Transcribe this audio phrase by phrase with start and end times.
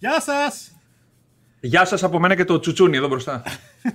[0.00, 0.72] Γεια σας!
[1.60, 3.42] Γεια σας από μένα και το τσουτσούνι εδώ μπροστά.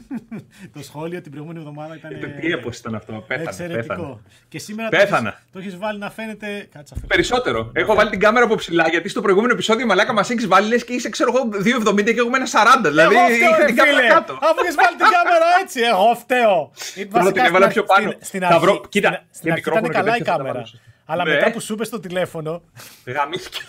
[0.74, 2.12] το σχόλιο την προηγούμενη εβδομάδα ήταν.
[2.12, 3.50] Ε, τι έπος ήταν αυτό, πέθανε.
[3.50, 3.96] Εξαιρετικό.
[3.96, 4.18] Πέθανε.
[4.48, 5.42] Και σήμερα πέθανα.
[5.52, 6.68] το έχεις βάλει να φαίνεται.
[6.74, 7.72] Κάτσα, Περισσότερο.
[7.74, 10.84] Έχω βάλει την κάμερα από ψηλά γιατί στο προηγούμενο επεισόδιο μαλάκα μας έχεις βάλει λες
[10.86, 11.50] και είσαι ξέρω εγώ
[11.90, 12.88] 2,70 και έχουμε ένα 40.
[12.90, 14.34] Δηλαδή είχα την κάμερα κάτω.
[14.34, 16.72] Αφού έχεις βάλει την κάμερα έτσι, εγώ φταίω.
[17.12, 18.14] Θέλω την έβαλα πιο πάνω.
[18.20, 18.82] Στην αρχή.
[18.90, 20.64] Κοίτα, στην αρχή ήταν καλά η κάμερα.
[21.06, 22.62] Αλλά μετά που σου είπε στο τηλέφωνο.
[23.06, 23.60] Γαμήθηκε.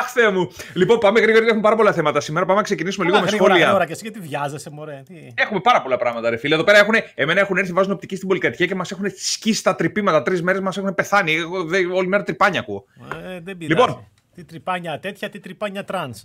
[0.00, 0.50] Αχ, Θεέ μου.
[0.74, 2.46] Λοιπόν, πάμε γρήγορα γιατί έχουμε πάρα πολλά θέματα σήμερα.
[2.46, 3.56] Πάμε να ξεκινήσουμε λίγο με σχόλια.
[3.56, 5.02] Γρήγορα και εσύ γιατί βιάζεσαι, μωρέ.
[5.06, 5.14] Τι...
[5.34, 6.54] Έχουμε πάρα πολλά πράγματα, ρε φίλε.
[6.54, 9.74] Εδώ πέρα έχουν, εμένα έχουν έρθει, βάζουν οπτική στην πολυκατοικία και μας έχουν σκίσει στα
[9.74, 10.22] τρυπήματα.
[10.22, 11.34] Τρεις μέρες μας έχουν πεθάνει.
[11.34, 12.84] Εγώ δε, όλη μέρα τρυπάνια ακούω.
[13.24, 13.66] Ε, δεν πειράζει.
[13.66, 16.24] Λοιπόν, τι τρυπάνια τέτοια, τι τρυπάνια trance.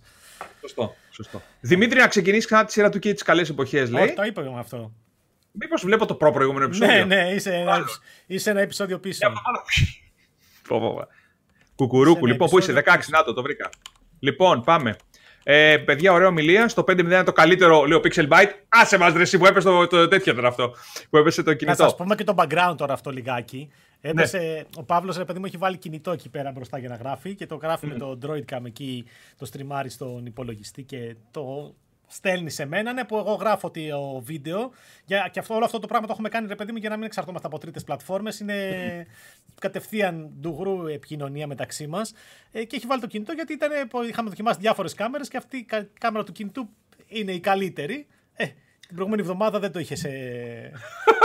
[0.59, 1.41] Σωστό, σωστό.
[1.59, 4.03] Δημήτρη, να ξεκινήσεις ξανά τη σειρά του και τις καλές εποχές, λέει.
[4.03, 4.91] Όχι, το είπαμε αυτό.
[5.51, 7.05] Μήπως βλέπω το προ προηγούμενο επεισόδιο.
[7.05, 7.85] Ναι, ναι, είσαι ένα,
[8.25, 9.31] είσαι ένα επεισόδιο πίσω.
[11.75, 12.25] Κουκουρούκου.
[12.25, 13.69] Λοιπόν, πού είσαι, 16, να το, το βρήκα.
[14.19, 14.95] Λοιπόν, πάμε.
[15.43, 16.67] Ε, παιδιά, ωραία ομιλία.
[16.67, 18.51] Στο 5-0 είναι το καλύτερο, λέω Pixel Byte.
[18.69, 20.73] Άσε μας, ρε, που έπεσε το, το, τέτοιο τώρα αυτό.
[21.09, 21.83] Που έπεσε το κινητό.
[21.83, 23.71] Να σας πούμε και το background τώρα αυτό λιγάκι.
[24.01, 24.61] Έπεσε, ναι.
[24.75, 27.45] Ο Παύλος, ρε παιδί μου, έχει βάλει κινητό εκεί πέρα μπροστά για να γράφει και
[27.45, 27.93] το γράφει mm.
[27.93, 29.05] με το Droidcam εκεί,
[29.37, 31.75] το στριμάρει στον υπολογιστή και το
[32.11, 34.71] στέλνει σε μένα, ναι, που εγώ γράφω το βίντεο.
[35.05, 36.95] Για, και αυτό, όλο αυτό το πράγμα το έχουμε κάνει, ρε παιδί μου, για να
[36.95, 38.39] μην εξαρτώμαστε από τρίτες πλατφόρμες.
[38.39, 39.07] Είναι
[39.59, 42.13] κατευθείαν ντουγρού επικοινωνία μεταξύ μας.
[42.51, 43.71] Ε, και έχει βάλει το κινητό γιατί ήταν,
[44.09, 45.65] είχαμε δοκιμάσει διάφορες κάμερες και αυτή η
[45.99, 46.69] κάμερα του κινητού
[47.07, 48.07] είναι η καλύτερη.
[48.33, 48.45] Ε,
[48.87, 50.07] την προηγούμενη εβδομάδα δεν το είχε.
[50.07, 50.71] Ε,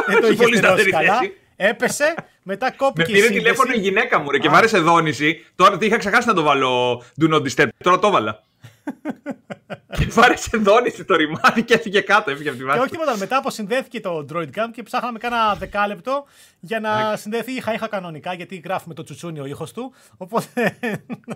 [0.08, 1.18] δεν το είχε καλά.
[1.56, 3.12] Έπεσε, μετά κόπηκε.
[3.12, 5.44] Με πήρε τηλέφωνο η γυναίκα μου ρε, και βάρεσε δόνηση.
[5.54, 7.68] Τώρα τι είχα ξεχάσει να το βάλω do not disturb.
[7.84, 8.44] Τώρα το έβαλα
[9.98, 12.31] και βάρεσε δόνηση το ρημάδι και έφυγε κάτω.
[12.31, 12.77] Έφυγε από τη βάση.
[12.78, 13.17] Και όχι τίποτα.
[13.17, 16.27] Μετά αποσυνδέθηκε το Droid Cam και ψάχναμε κάνα δεκάλεπτο
[16.61, 17.17] για να ναι.
[17.17, 17.53] συνδεθεί.
[17.53, 19.94] Είχα, είχα κανονικά γιατί γράφουμε το τσουτσούνι ο ήχος του.
[20.17, 20.78] Οπότε.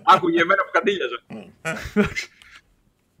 [0.03, 1.21] Άκουγε εμένα που καντήλιαζα.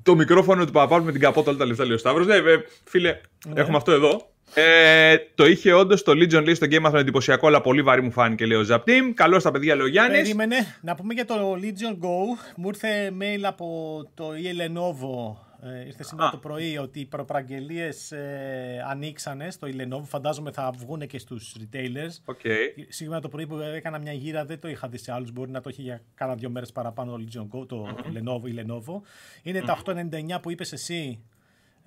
[0.03, 2.27] το μικρόφωνο του παπά με την καπότα όλα τα λεφτά λέει ο Σταύρος.
[2.27, 3.61] Ναι, ε, φίλε, ναι.
[3.61, 4.30] έχουμε αυτό εδώ.
[4.53, 8.11] Ε, το είχε όντως το Legion λέει στο Game of εντυπωσιακό, αλλά πολύ βαρύ μου
[8.11, 9.13] φάνηκε, λέει ο Ζαπτίμ.
[9.13, 10.21] Καλώς τα παιδιά, λέει ο Γιάννης.
[10.21, 10.55] Περίμενε.
[10.81, 12.51] Να πούμε για το Legion Go.
[12.55, 13.65] Μου ήρθε mail από
[14.13, 15.35] το EL Lenovo.
[15.63, 20.03] Ε, ήρθε σήμερα το πρωί ότι οι προπραγγελίε ε, ανοίξανε στο Lenovo.
[20.03, 22.33] Φαντάζομαι θα βγουν και στους retailers.
[22.33, 22.85] Okay.
[22.87, 25.31] Σήμερα το πρωί που έκανα μια γύρα δεν το είχα δει σε άλλους.
[25.31, 28.17] Μπορεί να το έχει για κάνα δύο μέρες παραπάνω το Legion Go, το mm-hmm.
[28.17, 29.01] Lenovo, Lenovo.
[29.43, 31.19] Είναι τα 899 που είπες εσύ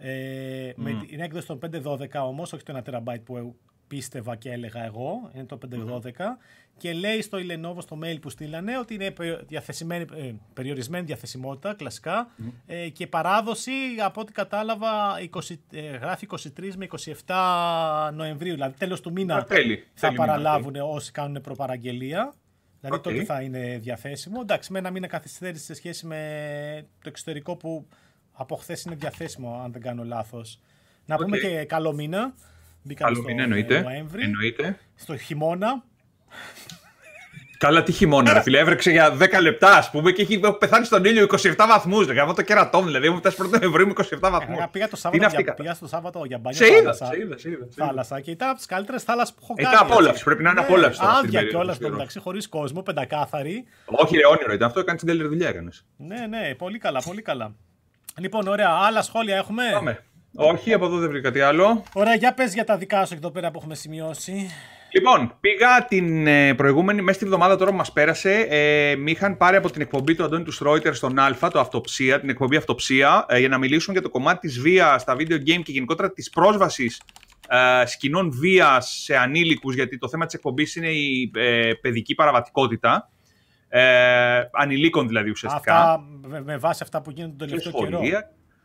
[0.06, 0.74] ε, mm.
[0.76, 3.56] Με την έκδοση των 512 όμως, όχι το 1 TB που
[3.86, 6.00] πίστευα και έλεγα εγώ, είναι το 512
[6.76, 9.14] και λέει στο Lenovo στο mail που στείλανε ότι είναι
[9.46, 12.30] διαθεσιμένη, ε, περιορισμένη διαθεσιμότητα, κλασικά,
[12.66, 13.72] ε, και παράδοση
[14.04, 16.84] από ό,τι κατάλαβα 20, ε, γράφει 23 με
[17.26, 19.46] 27 Νοεμβρίου, δηλαδή τέλος του μήνα
[19.94, 22.34] θα παραλάβουν όσοι κάνουν προπαραγγελία.
[22.80, 23.02] Δηλαδή okay.
[23.02, 24.38] τότε θα είναι διαθέσιμο.
[24.42, 27.86] Εντάξει, με ένα μήνα καθυστέρηση σε σχέση με το εξωτερικό που
[28.34, 30.60] από χθες είναι διαθέσιμο, αν δεν κάνω λάθος.
[31.06, 32.34] Να πούμε και καλό μήνα.
[32.82, 33.80] Μπήκαμε καλό μήνα, εννοείται.
[33.80, 34.78] Νοέμβρη, εννοείται.
[34.94, 35.82] Στο χειμώνα.
[37.58, 38.58] Καλά, τι χειμώνα, ρε φίλε.
[38.58, 42.08] Έβρεξε για 10 λεπτά, ας πούμε, και έχει πεθάνει στον ήλιο 27 βαθμούς.
[42.08, 43.06] Εγώ το κερατό δηλαδή.
[43.06, 44.58] Έχω φτάσει πρώτο Νοεμβρίου με 27 βαθμούς.
[44.58, 46.58] Ε, πήγα το Σάββατο, για, πήγα στο Σάββατο για μπάνια.
[46.58, 47.66] Σε είδα, σε είδα, σε είδα.
[47.76, 48.20] Θάλασσα.
[48.20, 49.74] Και ήταν από τις καλύτερες θάλασσες που έχω κάνει.
[49.74, 51.00] Ήταν απόλαυση, πρέπει να είναι ναι, απόλαυση.
[51.02, 53.64] Άδεια κιόλας στο μεταξύ, χωρίς κόσμο, πεντακάθαρη.
[53.84, 55.84] Όχι, ρε, όνειρο ήταν αυτό, έκανε την καλύτερη δουλειά έκανες.
[55.96, 57.54] Ναι, ναι, πολύ καλά, πολύ καλά.
[58.18, 58.68] Λοιπόν, ωραία.
[58.68, 60.04] Άλλα σχόλια έχουμε; Πάμε.
[60.36, 61.82] Όχι, από εδώ δεν βρήκα κάτι άλλο.
[61.92, 64.50] Ωραία, για πες για τα δικά σου εδώ πέρα που έχουμε σημειώσει.
[64.92, 69.36] Λοιπόν, πήγα την ε, προηγούμενη, μέσα στη βδομάδα τώρα που μας πέρασε, ε, με είχαν
[69.36, 73.26] πάρει από την εκπομπή του Αντώνη του Στρόιτερ στον Α, το Αυτοψία, την εκπομπή Αυτοψία,
[73.28, 76.30] ε, για να μιλήσουν για το κομμάτι της βίας στα video game και γενικότερα της
[76.30, 77.02] πρόσβασης
[77.48, 83.10] ε, σκηνών βίας σε ανήλικους, γιατί το θέμα της εκπομπής είναι η ε, παιδική παραβατικότητα
[83.76, 85.74] ε, ανηλίκων δηλαδή ουσιαστικά.
[85.74, 86.04] Αυτά,
[86.44, 88.00] με βάση αυτά που γίνονται τον τελευταίο καιρό.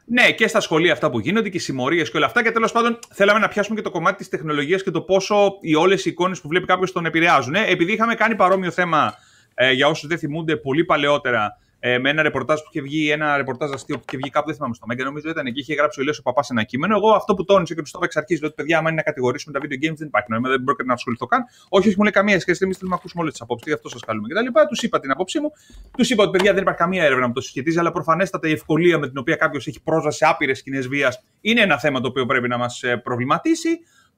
[0.05, 2.43] Ναι, και στα σχολεία αυτά που γίνονται και οι συμμορίες και όλα αυτά.
[2.43, 5.75] Και τέλος πάντων, θέλαμε να πιάσουμε και το κομμάτι της τεχνολογίας και το πόσο οι
[5.75, 7.55] όλες οι εικόνες που βλέπει κάποιος τον επηρεάζουν.
[7.55, 9.15] Ε, επειδή είχαμε κάνει παρόμοιο θέμα
[9.53, 13.37] ε, για όσους δεν θυμούνται πολύ παλαιότερα ε, με ένα ρεπορτάζ που είχε βγει, ένα
[13.37, 15.99] ρεπορτάζ αστείο που είχε βγει κάπου, δεν θυμάμαι στο Μέγκα, νομίζω ήταν εκεί, είχε γράψει
[15.99, 16.95] ο Ηλίας ο Παπάς ένα κείμενο.
[16.95, 19.03] Εγώ αυτό που τόνισε και του το είπα εξ αρχής, ότι παιδιά, άμα είναι να
[19.03, 21.43] κατηγορήσουμε τα video games, δεν υπάρχει νόημα, δεν πρόκειται να ασχοληθώ καν.
[21.69, 23.89] Όχι, όχι, μου λέει καμία σχέση, εμείς θέλουμε να ακούσουμε όλες τις απόψεις, γι' αυτό
[23.89, 24.59] σας καλούμε κτλ.
[24.69, 25.51] Τους είπα την απόψη μου,
[25.97, 28.97] τους είπα ότι παιδιά δεν υπάρχει καμία έρευνα που το συσχετίζει, αλλά προφανέστατα η ευκολία
[28.99, 32.25] με την οποία κάποιος έχει πρόσβαση σε άπειρες σκηνές βίας είναι ένα θέμα το οποίο
[32.25, 33.69] πρέπει να μας ε, προβληματίσει.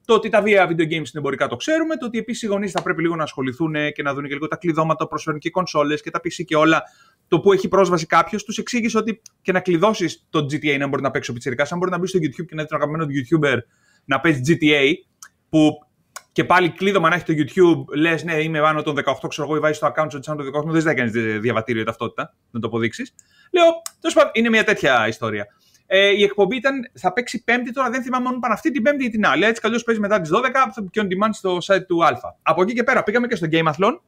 [0.04, 1.96] Το ότι τα βία video games είναι εμπορικά το ξέρουμε.
[1.96, 4.48] Το ότι επίσης οι γονείς θα πρέπει λίγο να ασχοληθούν και να δουν και λίγο
[4.48, 6.82] τα κλειδώματα που προσφέρουν και οι κονσόλες και τα PC και όλα.
[7.32, 11.02] Το που έχει πρόσβαση κάποιος, τους εξήγησε ότι και να κλειδώσεις το GTA να μπορεί
[11.02, 13.06] να παίξει ο πιτσερικά, αν μπορεί να μπει στο YouTube και να δει τον αγαπημένος
[13.06, 13.56] του YouTuber
[14.04, 14.92] να παίζει GTA,
[15.48, 15.70] που
[16.32, 19.60] και πάλι κλείδωμα να έχει το YouTube, λες, ναι, είμαι πάνω των 18, ξέρω εγώ,
[19.60, 22.66] βάζεις το account σου σαν το δικό μου, δεν θα κάνει διαβατήριο ταυτότητα, να το
[22.66, 23.14] αποδείξεις.
[23.50, 23.64] Λέω,
[24.00, 25.46] τέλος πάντων, είναι μια τέτοια ιστορία.
[25.86, 29.04] Ε, η εκπομπή ήταν, θα παίξει Πέμπτη, τώρα δεν θυμάμαι αν είπαν αυτή την Πέμπτη
[29.04, 29.44] ή την άλλη.
[29.44, 30.40] Έτσι καλώ παίζει μετά τις 12,
[30.74, 32.18] θα πει on demand στο site του Α.
[32.42, 33.98] Από εκεί και πέρα πήγαμε και στο Gameathlon.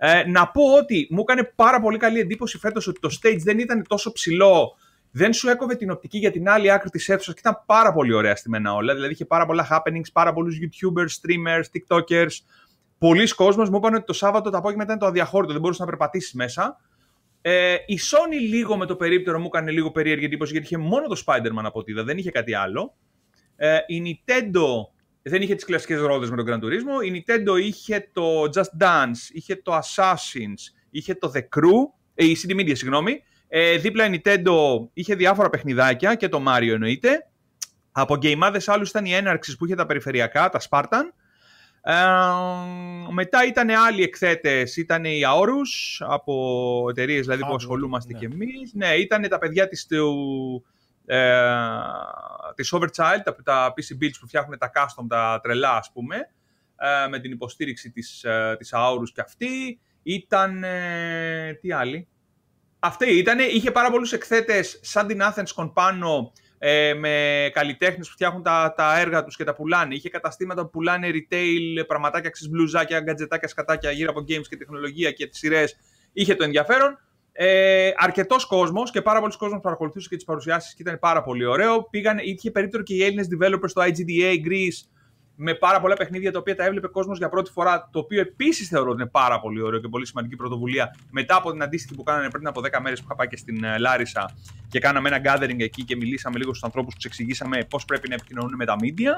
[0.00, 3.58] Ε, να πω ότι μου έκανε πάρα πολύ καλή εντύπωση φέτος ότι το stage δεν
[3.58, 4.76] ήταν τόσο ψηλό
[5.10, 8.12] δεν σου έκοβε την οπτική για την άλλη άκρη της αίθουσας και ήταν πάρα πολύ
[8.12, 8.94] ωραία στημένα όλα.
[8.94, 12.32] Δηλαδή είχε πάρα πολλά happenings, πάρα πολλούς YouTubers, streamers, TikTokers.
[12.98, 15.88] Πολλοί κόσμοι μου είπαν ότι το Σάββατο το απόγευμα ήταν το αδιαχώρητο, δεν μπορούσε να
[15.88, 16.80] περπατήσει μέσα.
[17.40, 21.06] Ε, η Sony λίγο με το περίπτερο μου έκανε λίγο περίεργη εντύπωση γιατί είχε μόνο
[21.06, 22.96] το Spider-Man από ό,τι είδα, δεν είχε κάτι άλλο.
[23.56, 24.64] Ε, η Nintendo
[25.28, 27.04] δεν είχε τις κλασικές ρόδε με τον Gran Turismo.
[27.04, 31.72] Η Nintendo είχε το Just Dance, είχε το Assassins, είχε το The Crew,
[32.14, 34.54] ε, η CD Media, συγγνώμη, ε, δίπλα η Nintendo
[34.92, 37.26] είχε διάφορα παιχνιδάκια και το Mario εννοείται.
[37.92, 41.04] Από γκέιμάδες άλλους ήταν η έναρξης που είχε τα περιφερειακά, τα Spartan.
[41.82, 41.94] Ε,
[43.12, 48.18] μετά ήταν άλλοι εκθέτες, ήταν οι Aorus από εταιρείες δηλαδή που ασχολούμαστε ναι.
[48.18, 48.72] κι εμείς.
[48.74, 50.64] Ναι, ήταν τα παιδιά της, του,
[51.08, 51.38] ε,
[52.54, 56.16] της Overchild, τα, τα PC Builds που φτιάχνουν τα custom, τα τρελά ας πούμε,
[56.76, 59.80] ε, με την υποστήριξη της, ε, της Aorus και αυτή.
[60.02, 62.08] Ήταν, ε, τι άλλοι,
[62.78, 63.38] αυτή ήταν.
[63.38, 68.74] Είχε πάρα πολλούς εκθέτες σαν την Athens Con πάνω ε, με καλλιτέχνες που φτιάχνουν τα,
[68.76, 69.94] τα έργα τους και τα πουλάνε.
[69.94, 75.26] Είχε καταστήματα που πουλάνε retail, πραγματάκια, ξυσμπλουζάκια, γκατζετάκια, σκατάκια γύρω από games και τεχνολογία και
[75.26, 75.76] τις σειρές.
[76.12, 76.98] Είχε το ενδιαφέρον.
[77.40, 81.44] Ε, Αρκετός κόσμος και πάρα πολλοί κόσμος παρακολουθούσε και τις παρουσιάσεις και ήταν πάρα πολύ
[81.44, 81.82] ωραίο.
[81.90, 84.88] Πήγαν, είχε περίπτωση και οι Έλληνες developers στο IGDA Greece
[85.34, 87.88] με πάρα πολλά παιχνίδια τα οποία τα έβλεπε κόσμος για πρώτη φορά.
[87.92, 90.96] Το οποίο επίσης θεωρώ ότι είναι πάρα πολύ ωραίο και πολύ σημαντική πρωτοβουλία.
[91.10, 93.64] Μετά από την αντίστοιχη που κάνανε πριν από 10 μέρες που είχα πάει και στην
[93.64, 94.30] ε, Λάρισα
[94.68, 98.14] και κάναμε ένα gathering εκεί και μιλήσαμε λίγο στους ανθρώπους, τους εξηγήσαμε πώς πρέπει να
[98.14, 99.12] επικοινωνούν με τα media.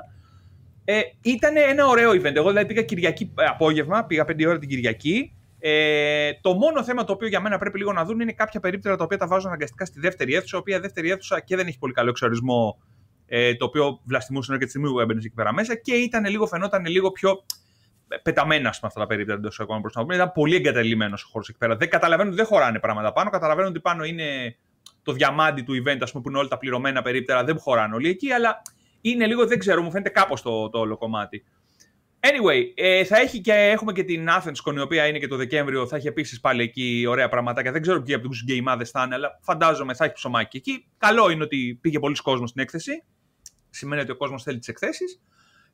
[0.84, 2.34] Ε, ήταν ένα ωραίο event.
[2.34, 5.32] Εγώ δηλαδή πήγα Κυριακή ε, απόγευμα, πήγα 5 ώρα την Κυριακή.
[5.62, 8.96] Ε, το μόνο θέμα το οποίο για μένα πρέπει λίγο να δουν είναι κάποια περίπτερα
[8.96, 11.78] τα οποία τα βάζω αναγκαστικά στη δεύτερη αίθουσα, η οποία δεύτερη αίθουσα και δεν έχει
[11.78, 12.78] πολύ καλό εξορισμό
[13.26, 16.46] ε, το οποίο βλαστημούσε και τη στιγμή που έμπαινε εκεί πέρα μέσα και ήταν λίγο,
[16.46, 17.44] φαινόταν λίγο πιο
[18.22, 21.58] πεταμένα με αυτά τα περίπτωση εντός εικόνα προς τα Ήταν πολύ εγκαταλειμμένος ο χώρος εκεί
[21.58, 21.76] πέρα.
[21.76, 23.30] Δεν καταλαβαίνω ότι δεν χωράνε πράγματα πάνω.
[23.30, 24.56] Καταλαβαίνω ότι πάνω είναι
[25.02, 27.44] το διαμάντι του event, ας πούμε, που είναι όλα τα πληρωμένα περίπτερα.
[27.44, 28.62] Δεν χωράνε όλοι εκεί, αλλά
[29.00, 31.44] είναι λίγο, δεν ξέρω, μου φαίνεται κάπως το, το όλο κομμάτι.
[32.20, 35.86] Anyway, ε, θα έχει και, έχουμε και την Athens, η οποία είναι και το Δεκέμβριο.
[35.86, 37.72] Θα έχει επίσης πάλι εκεί ωραία πραγματάκια.
[37.72, 40.86] Δεν ξέρω ποιοι από τους γκέιμάδες θα είναι, αλλά φαντάζομαι θα έχει ψωμάκι εκεί.
[40.98, 43.04] Καλό είναι ότι πήγε πολλοί κόσμος στην έκθεση
[43.70, 45.20] σημαίνει ότι ο κόσμος θέλει τις εκθέσεις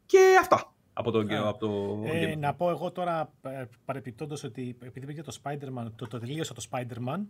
[0.06, 1.32] και αυτά από το, yeah.
[1.32, 6.06] από το ε, Να πω εγώ τώρα ε, παρεπιπτόντως ότι επειδή πήγε το Spider-Man, το,
[6.06, 7.20] το τελείωσα το Spider-Man.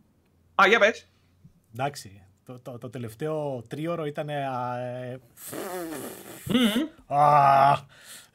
[0.63, 1.11] Α, για πες.
[1.73, 4.29] Εντάξει, το, το, το τελευταίο τρίωρο ήταν...
[4.29, 5.21] Ε,
[6.49, 7.77] mm-hmm.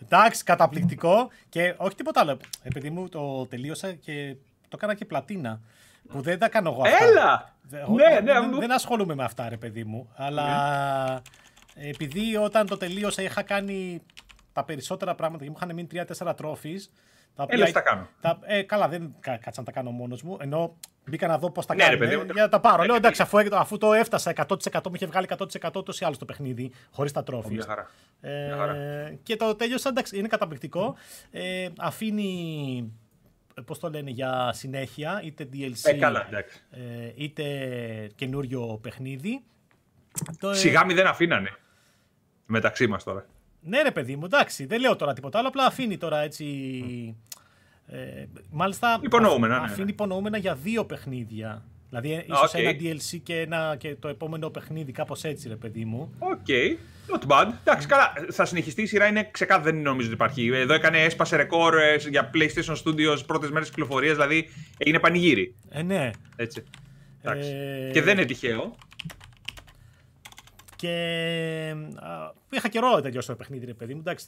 [0.04, 2.38] εντάξει, καταπληκτικό και όχι τίποτα άλλο.
[2.64, 5.62] Επειδή μου το τελείωσα και το έκανα και πλατίνα.
[6.08, 7.06] Που δεν τα κάνω εγώ αυτά.
[7.06, 7.54] Έλα!
[7.70, 10.10] ναι, ναι, δεν, δεν ασχολούμαι με αυτά, ρε παιδί μου.
[10.16, 10.44] Αλλά
[11.76, 11.90] ναι.
[11.90, 14.02] Επειδή όταν το τελείωσα είχα κάνει
[14.54, 16.80] τα περισσότερα πράγματα και μου είχαν μείνει 3-4 τρόφι.
[17.36, 18.08] Τα οποία, τα κάνω.
[18.22, 20.38] Τα, ε, καλά, δεν κάτσα να τα κάνω μόνος μου.
[20.42, 22.06] Ενώ μπήκα να δω πώς τα ναι, κάνω.
[22.06, 22.84] για να τα πάρω.
[22.84, 24.56] Λέω εντάξει, αφού, αφού το έφτασα 100%
[24.86, 27.60] μου είχε βγάλει 100% ούτω ή άλλω το παιχνίδι, χωρίς τα τρόφι.
[28.22, 30.96] Ε, και το τέλειωσα, εντάξει, είναι καταπληκτικό.
[31.32, 32.92] Ε, αφήνει
[33.66, 36.28] πώς το λένε, για συνέχεια, είτε DLC, ε, καλά,
[36.70, 37.44] ε, είτε
[38.16, 39.44] καινούριο παιχνίδι.
[40.40, 41.58] Το, Σιγά δεν αφήνανε
[42.46, 43.26] μεταξύ μας τώρα.
[43.62, 45.48] Ναι, ρε παιδί μου, εντάξει, δεν λέω τώρα τίποτα άλλο.
[45.48, 46.46] Απλά αφήνει τώρα έτσι.
[47.88, 49.00] Ε, μάλιστα.
[49.02, 49.60] Υπονοούμενα.
[49.60, 49.92] Ναι, αφήνει ναι.
[49.92, 51.64] υπονοούμενα για δύο παιχνίδια.
[51.90, 55.86] Δηλαδή, ε, ίσως ένα DLC και, ένα, και το επόμενο παιχνίδι, κάπως έτσι, ρε παιδί
[55.86, 56.14] μου.
[56.20, 56.40] OK.
[56.48, 56.76] Okay.
[57.08, 57.52] Not bad.
[57.60, 58.14] Εντάξει, καλά.
[58.32, 60.48] Θα συνεχιστεί η σειρά, είναι ξεκάθαρο, δεν νομίζω ότι υπάρχει.
[60.54, 65.56] Εδώ έκανε, έσπασε ρεκόρ ε, για PlayStation Studios πρώτες μέρες κυκλοφορίας, δηλαδή έγινε πανηγύρι.
[65.70, 66.10] Ε, ναι.
[66.36, 66.64] Έτσι.
[67.22, 67.90] Ε...
[67.92, 68.76] Και δεν είναι τυχαίο.
[70.82, 71.76] Και
[72.50, 74.00] είχα καιρό να τελειώσω το παιχνίδι, ρε παιδί μου.
[74.00, 74.26] Εντάξει,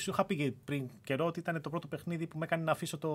[0.00, 2.98] σου είχα πει πριν καιρό ότι ήταν το πρώτο παιχνίδι που με έκανε να αφήσω
[2.98, 3.10] το,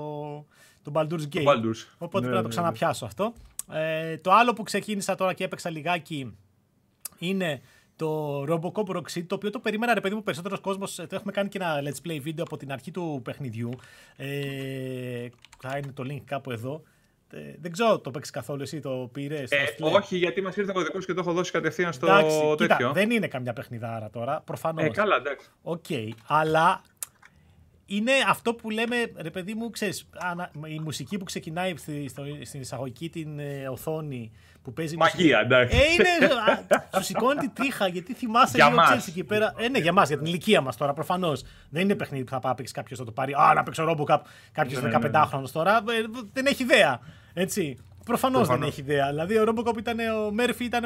[0.82, 1.44] το Baldur's Gate.
[1.44, 1.82] Baldur's.
[1.98, 2.48] Οπότε ναι, πρέπει να το ναι, ναι.
[2.48, 3.34] ξαναπιάσω αυτό.
[3.72, 6.38] Ε, το άλλο που ξεκίνησα τώρα και έπαιξα λιγάκι
[7.18, 7.62] είναι
[7.96, 11.00] το Robocop Roxy, το οποίο το περίμενα ρε παιδί μου περισσότερος κόσμος.
[11.00, 13.70] Ε, το έχουμε κάνει και ένα let's play βίντεο από την αρχή του παιχνιδιού.
[14.16, 15.28] Ε,
[15.60, 16.84] θα είναι το link κάπου εδώ.
[17.34, 19.52] Ε, δεν ξέρω το παίξει καθόλου εσύ, το πήρες.
[19.52, 22.78] Ε, όχι, γιατί μας ήρθε κωδικός και το έχω δώσει κατευθείαν στο εντάξει, τέτοιο.
[22.78, 24.86] Κοίτα, δεν είναι καμιά παιχνιδάρα τώρα, προφανώς.
[24.86, 25.48] Ε, καλά, εντάξει.
[25.62, 26.82] OK, okay, αλλά
[27.86, 30.10] είναι αυτό που λέμε, ρε παιδί μου, ξέρεις,
[30.66, 35.78] η μουσική που ξεκινάει στη, στο, στην εισαγωγική την ε, οθόνη που παίζει Μαγεία, εντάξει.
[35.78, 36.34] Ε, είναι,
[36.96, 39.54] σου σηκώνει τη τρίχα γιατί θυμάσαι για λίγο ξέρεις εκεί πέρα.
[39.58, 41.44] Ε, ναι, για μας, για την ηλικία μας τώρα προφανώς.
[41.70, 43.34] Δεν είναι παιχνίδι που θα πάει κάποιο κάποιος να το πάρει.
[43.34, 44.20] Α, να παίξω RoboCop
[44.52, 45.48] κάποιος ναι, 15χρονος ναι, ναι.
[45.54, 45.78] τώρα.
[45.78, 45.82] Ε,
[46.34, 47.00] δεν έχει ιδέα.
[47.34, 47.78] Έτσι.
[48.06, 49.10] Προφανώς δεν έχει ιδέα.
[49.10, 50.84] Δηλαδή, ο Robocop ήταν ο Μέρφυ, ήταν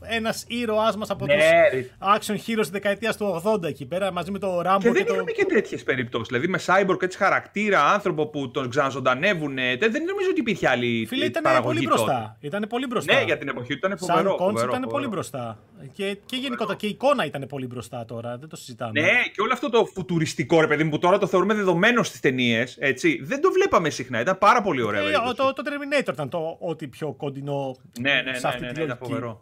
[0.00, 4.30] ένας ήρωάς μας από ναι, τους action heroes της δεκαετίας του 80 εκεί πέρα μαζί
[4.30, 4.78] με το Rambo.
[4.80, 6.28] Και, δεν είχαμε και τέτοιες περιπτώσεις.
[6.28, 9.54] Δηλαδή, με cyborg έτσι χαρακτήρα, άνθρωπο που τον ξαναζωντανεύουν.
[9.54, 12.36] Δεν νομίζω ότι υπήρχε άλλη Φίλε, ήταν πολύ μπροστά.
[12.40, 13.14] Ήταν πολύ μπροστά.
[13.14, 14.36] Ναι, για την εποχή ήταν φοβερό.
[14.56, 15.58] Σαν ήταν πολύ μπροστά.
[15.92, 18.36] Και, και γενικότερα και η εικόνα ήταν πολύ μπροστά τώρα.
[18.38, 19.00] Δεν το συζητάμε.
[19.00, 22.20] Ναι, και όλο αυτό το φουτουριστικό ρε παιδί μου που τώρα το θεωρούμε δεδομένο στις
[22.20, 22.78] ταινίες.
[23.20, 24.20] Δεν το βλέπαμε συχνά.
[24.20, 25.08] Ήταν πάρα πολύ ωραίο.
[25.08, 28.66] Ε, το, το Terminator ήταν το ότι πιο κοντινό ναι, ναι, ναι, σε αυτή ναι,
[28.66, 29.40] ναι, τη ναι, φοβερό.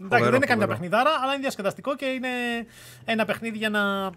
[0.00, 2.28] Εντάξει, δεν είναι καμιά παιχνιδάρα, αλλά είναι διασκεδαστικό και είναι
[3.04, 4.10] ένα παιχνίδι για να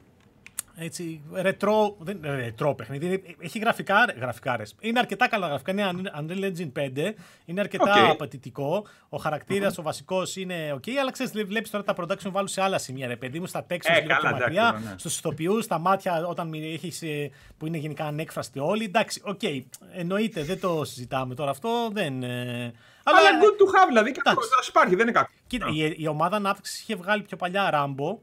[0.79, 4.75] έτσι, ρετρό, δεν είναι ρετρό παιχνίδι, έχει γραφικά, γραφικάρες.
[4.79, 7.13] Είναι αρκετά καλά γραφικά, είναι Unreal Engine 5,
[7.45, 8.12] είναι αρκετά okay.
[8.12, 9.79] απαιτητικό, ο χαρακτήρας, mm-hmm.
[9.79, 13.15] ο βασικός είναι ok, αλλά ξέρεις, βλέπεις τώρα τα production value σε άλλα σημεία, ρε
[13.15, 14.93] παιδί μου, στα textures ε, λίγο πιο μακριά, ναι.
[14.98, 19.63] στους ηθοποιούς, στα μάτια όταν έχεις, ε, που είναι γενικά ανέκφραστοι όλοι, εντάξει, OK, okay,
[19.91, 22.24] εννοείται, δεν το συζητάμε τώρα αυτό, δεν...
[22.24, 25.31] Ε, αλλά, αλλά good to have, δηλαδή, και αυτό υπάρχει, δεν είναι κακό.
[25.48, 28.17] Κοίτα, η, η ομάδα ανάπτυξης είχε βγάλει πιο παλιά Rambo,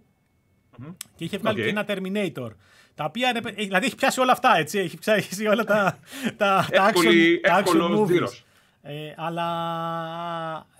[1.16, 1.64] και είχε βγάλει okay.
[1.64, 2.50] και ένα Terminator.
[2.94, 4.78] Τα οποία, δηλαδή έχει πιάσει όλα αυτά, έτσι.
[4.78, 5.98] Έχει πιάσει όλα τα,
[6.36, 8.42] τα, τα action, τα action movies.
[8.82, 9.46] Ε, αλλά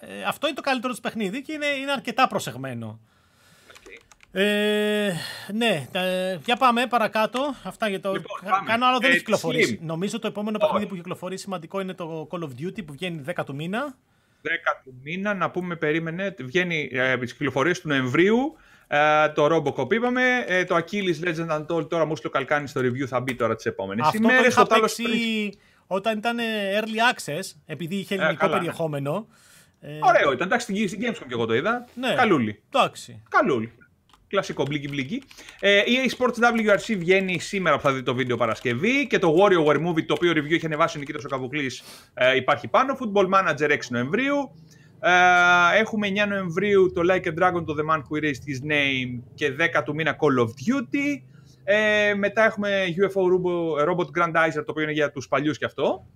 [0.01, 3.01] ε, αυτό είναι το καλύτερο τους παιχνίδι και είναι, είναι αρκετά προσεγμένο.
[4.33, 5.13] Ε,
[5.53, 5.89] ναι,
[6.45, 7.55] για πάμε παρακάτω.
[7.63, 8.13] Αυτά για το.
[8.13, 9.79] Λοιπόν, Κάνω άλλο, δεν έχει κυκλοφορήσει.
[9.83, 13.45] Νομίζω το επόμενο παιχνίδι που κυκλοφορεί σημαντικό είναι το Call of Duty που βγαίνει 10
[13.47, 13.97] του μήνα.
[14.43, 14.49] 10
[14.85, 18.57] του μήνα, να πούμε, περίμενε, βγαίνει ε, τις κυκλοφορίες του Νοεμβρίου.
[18.89, 20.45] Ε, το Robocop είπαμε.
[20.47, 23.67] Ε, το Achilles Legend Untold τώρα μου στο καλκάνι στο review θα μπει τώρα τις
[23.67, 24.47] επόμενες ημέρε.
[24.47, 26.39] Αυτό το είχα όταν ήταν
[26.81, 29.27] early access, επειδή είχε ε, ελληνικό περιεχόμενο.
[29.81, 29.99] Ε...
[30.03, 30.47] Ωραίο ήταν.
[30.47, 31.87] Εντάξει, στην Gamescom και εγώ το είδα.
[31.95, 32.15] Ναι.
[32.15, 32.63] Καλούλι.
[32.73, 33.23] Εντάξει.
[33.29, 33.73] Καλούλι.
[34.29, 35.23] Κλασικό μπλίκι μπλίκι.
[35.61, 39.35] Ε, η EA Sports WRC βγαίνει σήμερα που θα δει το βίντεο Παρασκευή και το
[39.39, 41.83] WarioWare Movie το οποίο review έχει ανεβάσει ο Νικήτας ο Καβουκλής
[42.15, 42.99] ε, υπάρχει πάνω.
[43.01, 44.51] Football Manager 6 Νοεμβρίου.
[45.01, 49.23] Ε, έχουμε 9 Νοεμβρίου το Like a Dragon, το The Man Who Erased His Name
[49.35, 51.23] και 10 του μήνα Call of Duty.
[51.65, 53.23] Ε, μετά έχουμε UFO
[53.89, 56.07] Robot Grandizer, το οποίο είναι για τους παλιούς και αυτό.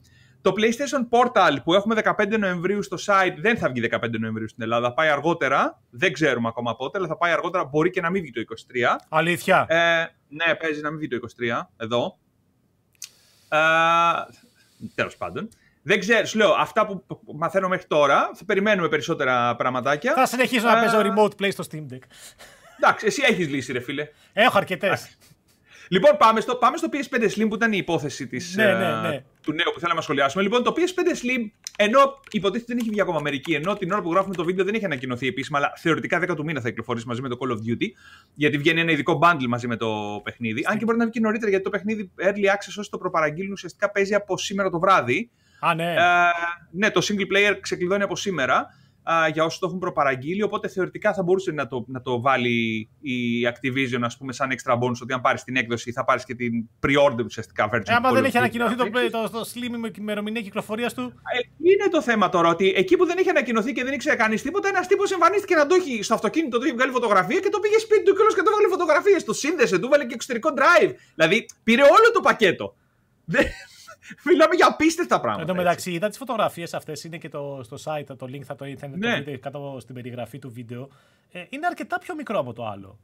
[0.42, 4.62] Το PlayStation Portal που έχουμε 15 Νοεμβρίου στο site δεν θα βγει 15 Νοεμβρίου στην
[4.62, 4.86] Ελλάδα.
[4.86, 5.80] Θα πάει αργότερα.
[5.90, 7.64] Δεν ξέρουμε ακόμα πότε, αλλά θα πάει αργότερα.
[7.64, 8.96] Μπορεί και να μην βγει το 23.
[9.08, 9.66] Αλήθεια.
[9.68, 12.18] Ε, ναι, παίζει να μην βγει το 23 εδώ.
[13.48, 13.58] Ε,
[14.94, 15.48] Τέλος πάντων.
[15.82, 20.14] Δεν ξέρω, σου λέω, αυτά που μαθαίνω μέχρι τώρα, θα περιμένουμε περισσότερα πραγματάκια.
[20.14, 22.02] Θα συνεχίσω να παίζω remote play στο Steam Deck.
[22.78, 24.08] Εντάξει, εσύ έχεις λύσει, ρε φίλε.
[24.32, 25.16] Έχω αρκετές.
[25.92, 29.24] Λοιπόν, πάμε στο, πάμε στο PS5 Slim που ήταν η υπόθεση της, ναι, ναι, ναι.
[29.42, 30.42] του νέου που θέλαμε να σχολιάσουμε.
[30.42, 34.12] Λοιπόν, το PS5 Slim, ενώ υποτίθεται δεν έχει βγει ακόμα Αμερική, ενώ την ώρα που
[34.12, 37.20] γράφουμε το βίντεο δεν έχει ανακοινωθεί επίσημα, αλλά θεωρητικά 10 του μήνα θα κυκλοφορήσει μαζί
[37.20, 37.86] με το Call of Duty,
[38.34, 40.64] γιατί βγαίνει ένα ειδικό bundle μαζί με το παιχνίδι.
[40.66, 43.52] Αν και μπορεί να βγει και νωρίτερα, γιατί το παιχνίδι Early Access όσοι το προπαραγγείλουν
[43.52, 45.30] ουσιαστικά παίζει από σήμερα το βράδυ.
[45.60, 45.92] Α, ναι.
[45.92, 45.96] Ε,
[46.70, 48.66] ναι, το single player ξεκλειδώνει από σήμερα
[49.32, 50.42] για όσους το έχουν προπαραγγείλει.
[50.42, 53.16] Οπότε θεωρητικά θα μπορούσε να το, να το βάλει η
[53.48, 56.68] Activision ας πούμε, σαν extra bonus ότι αν πάρεις την έκδοση θα πάρεις και την
[56.86, 57.82] pre-order ουσιαστικά version.
[57.86, 61.02] Ε, άμα δεν έχει ανακοινωθεί το, το, το Slim με ημερομηνία κυκλοφορίας του.
[61.02, 64.42] Ε, είναι το θέμα τώρα ότι εκεί που δεν έχει ανακοινωθεί και δεν ήξερε κανείς
[64.42, 67.58] τίποτα, ένας τύπος εμφανίστηκε να το έχει στο αυτοκίνητο, το έχει βγάλει φωτογραφία και το
[67.60, 69.24] πήγε σπίτι του και όλο και το βγάλει φωτογραφίες.
[69.24, 70.92] Το σύνδεσε, του βάλε και εξωτερικό drive.
[71.14, 72.74] Δηλαδή πήρε όλο το πακέτο.
[74.24, 75.40] Μιλάμε για απίστευτα πράγματα.
[75.40, 78.54] Εν τω μεταξύ, είδα τις φωτογραφίες αυτές, είναι και το, στο site, το link θα
[78.54, 79.22] το ήθελε ναι.
[79.22, 80.88] το κάτω στην περιγραφή του βίντεο.
[81.32, 82.98] Ε, είναι αρκετά πιο μικρό από το άλλο.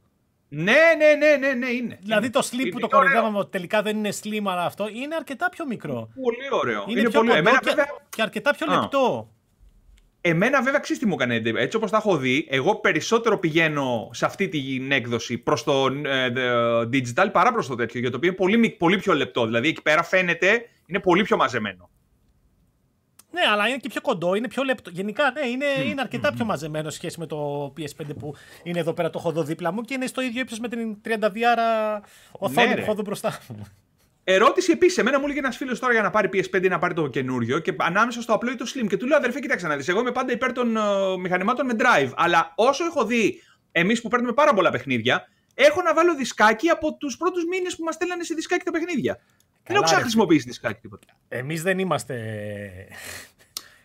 [0.49, 1.99] Ναι, ναι, ναι, ναι, ναι είναι.
[2.01, 5.49] Δηλαδή το slip που το κοροϊδεύαμε ότι τελικά δεν είναι slim, αλλά αυτό είναι αρκετά
[5.49, 6.09] πιο μικρό.
[6.21, 6.85] Πολύ ωραίο.
[6.87, 7.31] Είναι, είναι πιο πολύ...
[7.31, 7.73] Εμένα, και,
[8.09, 9.31] και αρκετά πιο λεπτό.
[10.21, 14.25] Εμένα βέβαια ξέρεις τι μου έκανε έτσι όπως τα έχω δει, εγώ περισσότερο πηγαίνω σε
[14.25, 16.31] αυτή την έκδοση προς το ε,
[16.93, 19.81] digital παρά προς το τέτοιο, για το οποίο είναι πολύ, πολύ πιο λεπτό, δηλαδή εκεί
[19.81, 21.89] πέρα φαίνεται είναι πολύ πιο μαζεμένο.
[23.31, 24.89] Ναι, αλλά είναι και πιο κοντό, είναι πιο λεπτό.
[24.89, 29.09] Γενικά, ναι, είναι, είναι αρκετά πιο μαζεμένο σχέση με το PS5 που είναι εδώ πέρα,
[29.09, 31.09] το έχω δω δίπλα μου και είναι στο ίδιο ύψος με την 32
[32.31, 33.65] οθόνη ναι, που έχω δω μπροστά μου.
[34.23, 34.97] Ερώτηση επίσης.
[34.97, 37.59] Εμένα μου έλεγε ένας φίλος τώρα για να πάρει PS5 ή να πάρει το καινούριο
[37.59, 38.87] και ανάμεσα στο απλό ή το slim.
[38.87, 39.87] Και του λέω αδερφέ, κοίταξε να δεις.
[39.87, 42.11] Εγώ είμαι πάντα υπέρ των uh, μηχανημάτων με drive.
[42.15, 43.41] Αλλά όσο έχω δει
[43.71, 47.83] εμείς που παίρνουμε πάρα πολλά παιχνίδια, έχω να βάλω δισκάκι από τους πρώτους μήνες που
[47.83, 49.19] μας στέλνανε σε δισκάκι τα παιχνίδια.
[49.67, 51.07] Δεν έχω ξαναχρησιμοποιήσει δισκάκι τίποτα.
[51.27, 52.15] Εμείς δεν είμαστε.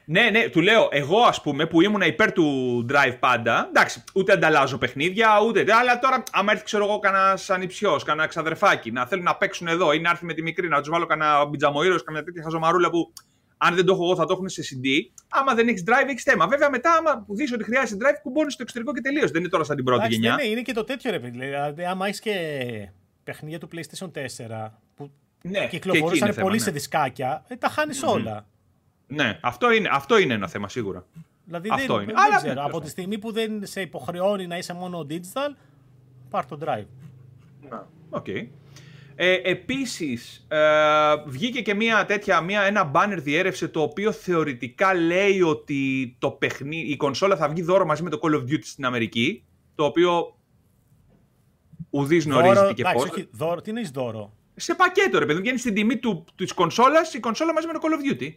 [0.05, 4.33] Ναι, ναι, του λέω, εγώ ας πούμε που ήμουν υπέρ του drive πάντα, εντάξει, ούτε
[4.33, 5.65] ανταλλάζω παιχνίδια, ούτε.
[5.81, 9.93] Αλλά τώρα, άμα έρθει, ξέρω εγώ, κανένας ανιψιός, κανένα ξαδερφάκι, να θέλουν να παίξουν εδώ
[9.93, 13.13] ή να έρθει με τη μικρή, να τους βάλω κανένα μπιτζαμοίρο, κανένα τέτοια χαζομαρούλα που
[13.57, 14.87] αν δεν το έχω εγώ θα το έχουν σε CD.
[15.29, 16.47] Άμα δεν έχεις drive, έχεις θέμα.
[16.47, 19.29] Βέβαια, μετά, άμα δεις ότι χρειάζεται drive, κουμπώνεις στο εξωτερικό και τελείω.
[19.29, 20.35] Δεν είναι τώρα σαν την πρώτη Εντάξει, γενιά.
[20.35, 21.39] Ναι, είναι και το τέτοιο ρε παιδί.
[21.39, 22.35] Δηλαδή, άμα έχεις και
[23.25, 24.92] παιχνίδια του PlayStation 4 που
[25.43, 26.77] Ναι, κυκλοφορούσαν και εκεί είναι πολύ θέμα, σε ναι.
[26.77, 28.47] δισκάκια, ε, τα χάνεις όλα.
[29.07, 31.07] Ναι, αυτό είναι, αυτό είναι ένα θέμα σίγουρα.
[31.45, 32.13] Δηλαδή Αυτό δεν, είναι.
[32.13, 32.53] δεν Αλλά, ξέρω.
[32.53, 35.55] ναι, Από τέλος τη στιγμή που δεν σε υποχρεώνει να είσαι μόνο digital,
[36.31, 36.87] πάρ το drive.
[38.11, 38.27] OK.
[39.15, 40.59] Ε, επίσης, ε,
[41.27, 46.79] βγήκε και μια τέτοια, μια, ένα banner διέρρευσε το οποίο θεωρητικά λέει ότι το παιχνί,
[46.79, 49.45] η κονσόλα θα βγει δώρο μαζί με το Call of Duty στην Αμερική,
[49.75, 50.37] το οποίο
[51.91, 53.11] ουδής γνωρίζει Δώρο, τι και εντάξει, πώς.
[53.11, 57.15] όχι, δώρο, τι είναι δώρο; Σε πακέτο ρε παιδί, βγαίνει στην τιμή του, της κονσόλας,
[57.15, 58.35] η κονσόλα μαζί με το Call of Duty.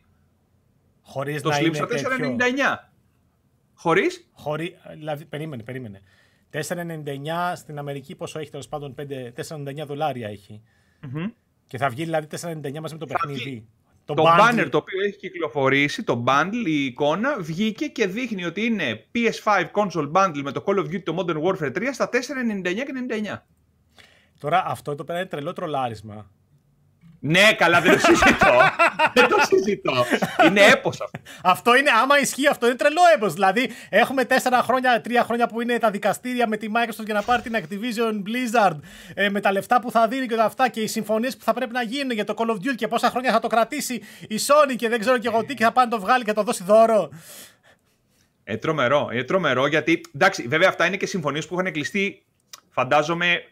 [1.02, 2.10] Χωρίς Το να Slim είναι στα τέτοιο.
[2.10, 2.92] 499.
[3.74, 6.02] Χωρίς, Χωρί, δηλαδή, περίμενε, περίμενε.
[6.52, 10.62] 4,99 στην Αμερική πόσο έχει τέλος πάντων 5, 4,99 δολάρια έχει.
[11.02, 11.26] Μμμ.
[11.68, 13.40] Και θα βγει δηλαδή 4,99 μαζί με το παιχνίδι.
[13.40, 13.68] βγει.
[14.06, 14.40] Το, το bundle.
[14.40, 19.66] banner το οποίο έχει κυκλοφορήσει, το bundle, η εικόνα, βγήκε και δείχνει ότι είναι PS5
[19.72, 22.18] console bundle με το Call of Duty το Modern Warfare 3 στα 4,99
[22.64, 22.86] και
[23.24, 23.55] 99.
[24.40, 26.30] Τώρα αυτό εδώ πέρα είναι τρελό τρολάρισμα.
[27.28, 28.54] Ναι, καλά, δεν το συζητώ.
[29.16, 30.06] δεν το συζητώ.
[30.48, 31.20] Είναι έπος αυτό.
[31.44, 33.34] Αυτό είναι, άμα ισχύει αυτό, είναι τρελό έμπος.
[33.34, 37.22] Δηλαδή, έχουμε τέσσερα χρόνια, τρία χρόνια που είναι τα δικαστήρια με τη Microsoft για να
[37.22, 38.80] πάρει την Activision Blizzard
[39.14, 41.54] ε, με τα λεφτά που θα δίνει και όλα αυτά και οι συμφωνίες που θα
[41.54, 43.94] πρέπει να γίνουν για το Call of Duty και πόσα χρόνια θα το κρατήσει
[44.28, 46.36] η Sony και δεν ξέρω και εγώ τι και θα πάνε το βγάλει και θα
[46.36, 47.10] το δώσει δώρο.
[48.44, 52.26] Ε, τρομερό, ε, τρομερό γιατί, εντάξει, βέβαια αυτά είναι και συμφωνίες που είχαν κλειστεί,
[52.70, 53.44] φαντάζομαι,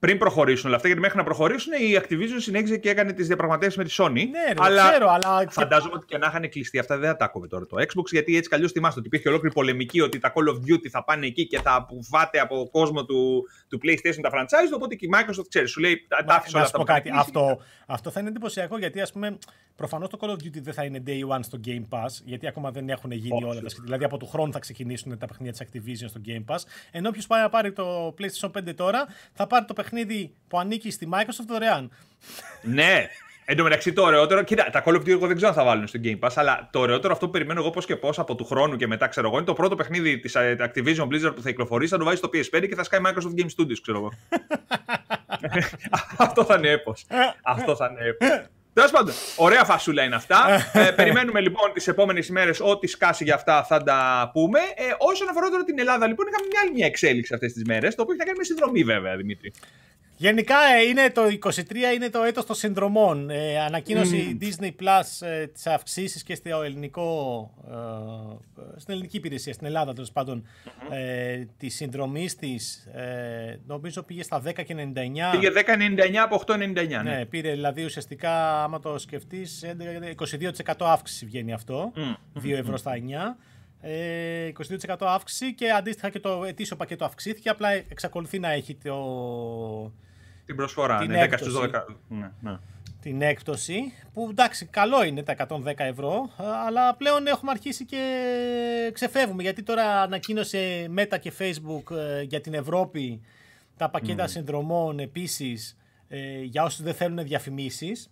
[0.00, 3.76] πριν προχωρήσουν όλα αυτά, γιατί μέχρι να προχωρήσουν η Activision συνέχιζε και έκανε τις διαπραγματεύσεις
[3.76, 4.12] με τη Sony.
[4.12, 5.44] Ναι, ρε, ξέρω, αλλά.
[5.44, 8.04] και- Φαντάζομαι ότι και να είχαν κλειστεί αυτά δεν θα τα άκουγε τώρα το Xbox,
[8.10, 11.26] γιατί έτσι καλώ θυμάστε ότι υπήρχε ολόκληρη πολεμική ότι τα Call of Duty θα πάνε
[11.26, 14.72] εκεί και θα αποβάται από κόσμο του, του PlayStation τα franchise.
[14.74, 16.84] Οπότε και η Microsoft ξέρεις, σου λέει τα τα άφησε να όλα σου αυτά πω
[16.84, 17.08] που κάτι.
[17.08, 17.38] είχαν κλείσει.
[17.46, 19.38] Αυτό, αυτό θα είναι εντυπωσιακό γιατί, ας πούμε,
[19.76, 22.70] προφανώς το Call of Duty δεν θα είναι day one στο Game Pass, γιατί ακόμα
[22.70, 23.44] δεν έχουν γίνει Όχι.
[23.44, 23.82] όλα τα σχετικά.
[23.82, 26.58] Δηλαδή, από του χρόνου θα ξεκινήσουν τα παιχνίδια της Activision στο Game Pass.
[26.90, 29.88] Ενώ όποιος πάει να πάρει το PlayStation 5 τώρα, θα πάρει το παιχνίδι
[30.48, 31.90] που ανήκει στη Microsoft δωρεάν.
[32.62, 33.08] Ναι.
[33.44, 35.64] Εν τω μεταξύ το ωραιότερο, κοίτα, τα Call of Duty εγώ δεν ξέρω αν θα
[35.64, 38.34] βάλουν στο Game Pass, αλλά το ωραιότερο αυτό που περιμένω εγώ πώς και πώς από
[38.34, 41.48] του χρόνου και μετά, ξέρω εγώ, είναι το πρώτο παιχνίδι της Activision Blizzard που θα
[41.48, 44.12] κυκλοφορήσει, θα το βάζει στο PS5 και θα σκάει Microsoft Game Studios, ξέρω εγώ.
[46.16, 47.06] αυτό θα είναι έπος.
[47.42, 48.28] αυτό θα είναι έπος.
[48.72, 50.46] Τέλος πάντων, ωραία φασούλα είναι αυτά.
[50.72, 54.58] ε, περιμένουμε λοιπόν τις επόμενες ημέρες ό,τι σκάσει για αυτά θα τα πούμε.
[54.58, 57.94] Ε, όσον αφορά τώρα την Ελλάδα, λοιπόν, είχαμε μια άλλη μια εξέλιξη αυτές τις μέρες,
[57.94, 59.52] το οποίο έχει να κάνει με συνδρομή, βέβαια, Δημήτρη.
[60.20, 61.60] Γενικά ε, είναι το 23
[61.94, 63.30] είναι το έτος των συνδρομών.
[63.30, 69.52] Ε, ανακοίνωσε η Disney Plus ε, τις αυξήσεις και στο ελληνικό, ε, στην ελληνική υπηρεσία,
[69.52, 70.46] στην Ελλάδα τέλος πάντων,
[70.90, 72.86] ε, της συνδρομής της.
[72.86, 75.30] Ε, νομίζω πήγε στα 10 και 99.
[75.30, 76.88] Πήγε 10,99 από 8,99.
[76.88, 77.02] Ναι.
[77.02, 79.64] Ναι, πήρε δηλαδή ουσιαστικά, άμα το σκεφτείς,
[80.16, 81.92] 22% αύξηση βγαίνει αυτό.
[82.42, 83.36] 2 ευρώ στα 9.
[83.80, 84.52] Ε,
[84.88, 87.48] 22% αύξηση και αντίστοιχα και το ετήσιο πακέτο αυξήθηκε.
[87.48, 88.94] Απλά εξακολουθεί να έχει το,
[90.50, 90.98] Την προσφορά.
[90.98, 91.70] Την ναι, 10 στους έκπτωση.
[91.88, 91.94] 12.
[92.08, 92.58] Ναι, ναι.
[93.00, 98.90] την έκπτωση που εντάξει καλό είναι τα 110 ευρώ α, αλλά πλέον έχουμε αρχίσει και
[98.92, 103.20] ξεφεύγουμε γιατί τώρα ανακοίνωσε Meta και Facebook ε, για την Ευρώπη
[103.76, 105.76] τα πακέτα συνδρομών επίσης
[106.08, 108.10] ε, για όσους δεν θέλουν διαφημίσεις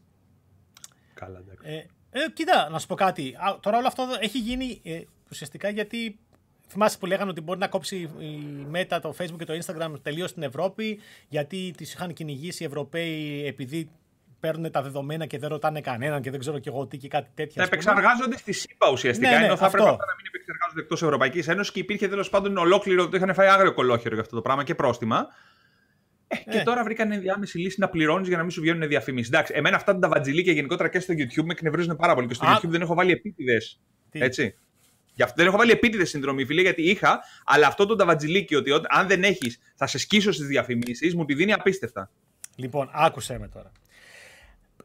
[1.15, 1.69] Καλά, εντάξει.
[1.69, 3.35] ε, ε, κοίτα, να σου πω κάτι.
[3.35, 6.19] Α, τώρα όλο αυτό έχει γίνει ε, ουσιαστικά γιατί
[6.69, 10.31] θυμάσαι που λέγανε ότι μπορεί να κόψει η Meta, το Facebook και το Instagram τελείως
[10.31, 13.91] στην Ευρώπη, γιατί τις είχαν κυνηγήσει οι Ευρωπαίοι επειδή
[14.41, 17.29] παίρνουν τα δεδομένα και δεν ρωτάνε κανέναν και δεν ξέρω κι εγώ τι και κάτι
[17.35, 17.55] τέτοια.
[17.57, 17.81] Να ας πούμε.
[17.83, 19.31] επεξεργάζονται στη ΣΥΠΑ ουσιαστικά.
[19.31, 19.77] Ναι, ναι, ενώ θα αυτό.
[19.77, 23.09] έπρεπε αυτά να μην επεξεργάζονται εκτός Ευρωπαϊκής Ένωσης και υπήρχε τέλος πάντων ολόκληρο.
[23.09, 25.27] Το είχαν φάει άγριο κολόχερο για αυτό το πράγμα και πρόστιμα.
[26.29, 26.63] Ε, και Ε.
[26.63, 29.29] τώρα βρήκαν ενδιάμεση λύση να πληρώνεις για να μην σου βγαίνουν διαφημίσεις.
[29.29, 32.27] Εντάξει, εμένα αυτά τα βατζιλίκια γενικότερα και στο YouTube με εκνευρίζουν πάρα πολύ.
[32.27, 32.57] Και στο Α.
[32.57, 33.81] YouTube δεν έχω βάλει επίτηδες.
[34.11, 34.55] Τι; Έτσι.
[35.19, 38.71] Γι' αυτό δεν έχω βάλει επίτηδες συνδρομή, φίλε, γιατί είχα, αλλά αυτό το ταβατζιλίκι ότι
[38.71, 42.11] όταν- αν δεν έχεις, θα σε σκίσω στις διαφημίσεις, μου τη δίνει απίστευτα.
[42.57, 43.73] Λοιπόν, άκουσέ με τώρα.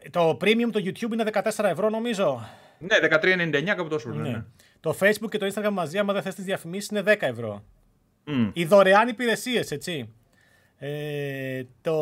[0.10, 2.50] Το premium το YouTube είναι 14 ευρώ νομίζω.
[2.80, 4.10] Ναι, 13,99 κάπου τόσο.
[4.10, 4.22] Ναι.
[4.22, 4.30] Ναι.
[4.30, 4.44] ναι.
[4.80, 7.64] Το Facebook και το Instagram μαζί, άμα δεν θες τις διαφημίσεις, είναι 10 ευρώ.
[8.26, 8.50] Μμ.
[8.54, 10.14] Οι δωρεάν υπηρεσίες, έτσι.
[10.86, 11.96] Ε, το...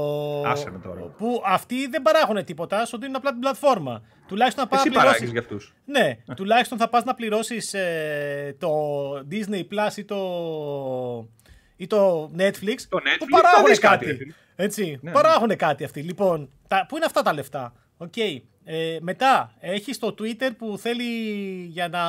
[0.46, 1.02] Άσε με τώρα.
[1.02, 4.02] Που αυτοί δεν παράγουν τίποτα, σου δίνουν απλά την πλατφόρμα.
[4.28, 5.18] Τουλάχιστον να πας Εσύ να πληρώσεις...
[5.20, 5.74] παράγει για αυτούς.
[5.86, 8.70] Ναι, τουλάχιστον θα πας να πληρώσεις ε, το
[9.32, 10.18] Disney Plus ή το,
[11.76, 14.06] ή το Netflix, Το που Netflix παράγουν θα δεις κάτι.
[14.06, 14.34] κάτι, ρε φίλε.
[14.56, 16.02] έτσι, Ναι, παράγουν κάτι αυτοί.
[16.02, 18.18] Λοιπόν, τα, πού είναι αυτά τα λεφτά; Οκ.
[18.64, 21.04] Ε, μετά, έχεις το Twitter που θέλει
[21.70, 22.02] για να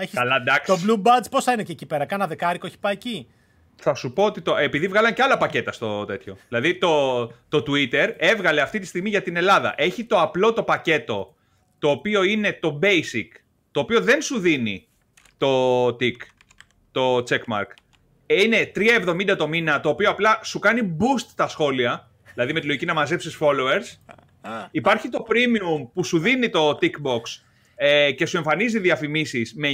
[0.00, 0.72] έχεις Καλά, εντάξει.
[0.72, 1.24] το Blue Badge.
[1.30, 3.28] Πόσα είναι και εκεί πέρα, κάνα δεκάρικο έχει πάει εκεί;
[3.76, 4.56] Θα σου πω ότι το.
[4.56, 6.36] Επειδή βγάλαν και άλλα πακέτα στο τέτοιο.
[6.48, 9.74] Δηλαδή το, το Twitter έβγαλε αυτή τη στιγμή για την Ελλάδα.
[9.76, 11.34] Έχει το απλό το πακέτο,
[11.78, 13.28] το οποίο είναι το basic,
[13.70, 14.86] το οποίο δεν σου δίνει
[15.38, 16.16] το tick,
[16.92, 17.70] το checkmark.
[18.26, 22.10] Είναι 3,70 το μήνα, το οποίο απλά σου κάνει boost τα σχόλια.
[22.34, 24.16] Δηλαδή με τη λογική να μαζέψεις followers.
[24.70, 27.20] Υπάρχει το premium που σου δίνει το tick box
[27.74, 29.68] ε, και σου εμφανίζει διαφημίσεις με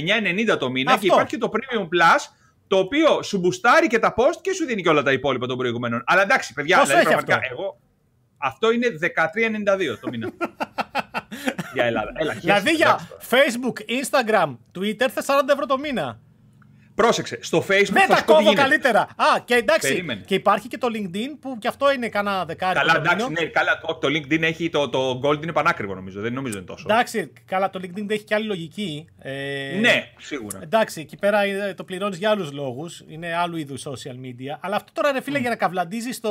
[0.51, 1.01] 9,90 το μήνα Αυτό.
[1.01, 2.38] και υπάρχει και το premium plus
[2.69, 5.57] το οποίο σου μπουστάρει και τα post και σου δίνει και όλα τα υπόλοιπα των
[5.57, 6.03] προηγουμένων.
[6.05, 7.79] Αλλά εντάξει, παιδιά, Πόσο δηλαδή, έχει πραγματικά, αυτό; εγώ.
[8.37, 8.87] Αυτό είναι
[9.93, 10.29] 13,92 το μήνα.
[11.73, 12.11] για Ελλάδα.
[12.15, 13.43] Έλα, χέστηκε, Δηλαδή για εντάξει τώρα.
[13.43, 16.19] Facebook, Instagram, Twitter θε 40 ευρώ το μήνα.
[17.03, 18.61] Πρόσεξε, στο Facebook Δεν θα τα σου πω τι κόβω γίνεται.
[18.61, 19.01] καλύτερα.
[19.01, 19.87] Α, και εντάξει.
[19.87, 20.21] Περίμενε.
[20.25, 22.79] Και υπάρχει και το LinkedIn που και αυτό είναι κανένα δεκάρι.
[22.79, 26.21] Καλά, εντάξει, ναι, καλά, το, το LinkedIn έχει το, το Gold είναι πανάκριβο νομίζω.
[26.21, 26.85] Δεν νομίζω είναι τόσο.
[26.89, 29.07] Εντάξει, καλά, το LinkedIn έχει και άλλη λογική.
[29.19, 29.31] Ε,
[29.79, 30.59] Ναι, σίγουρα.
[30.63, 33.03] Εντάξει, εκεί πέρα ε, το πληρώνεις για άλλους λόγους.
[33.07, 34.57] Είναι άλλου είδους social media.
[34.59, 36.29] Αλλά αυτό τώρα, ρε φίλε, για να καυλαντίζει στο,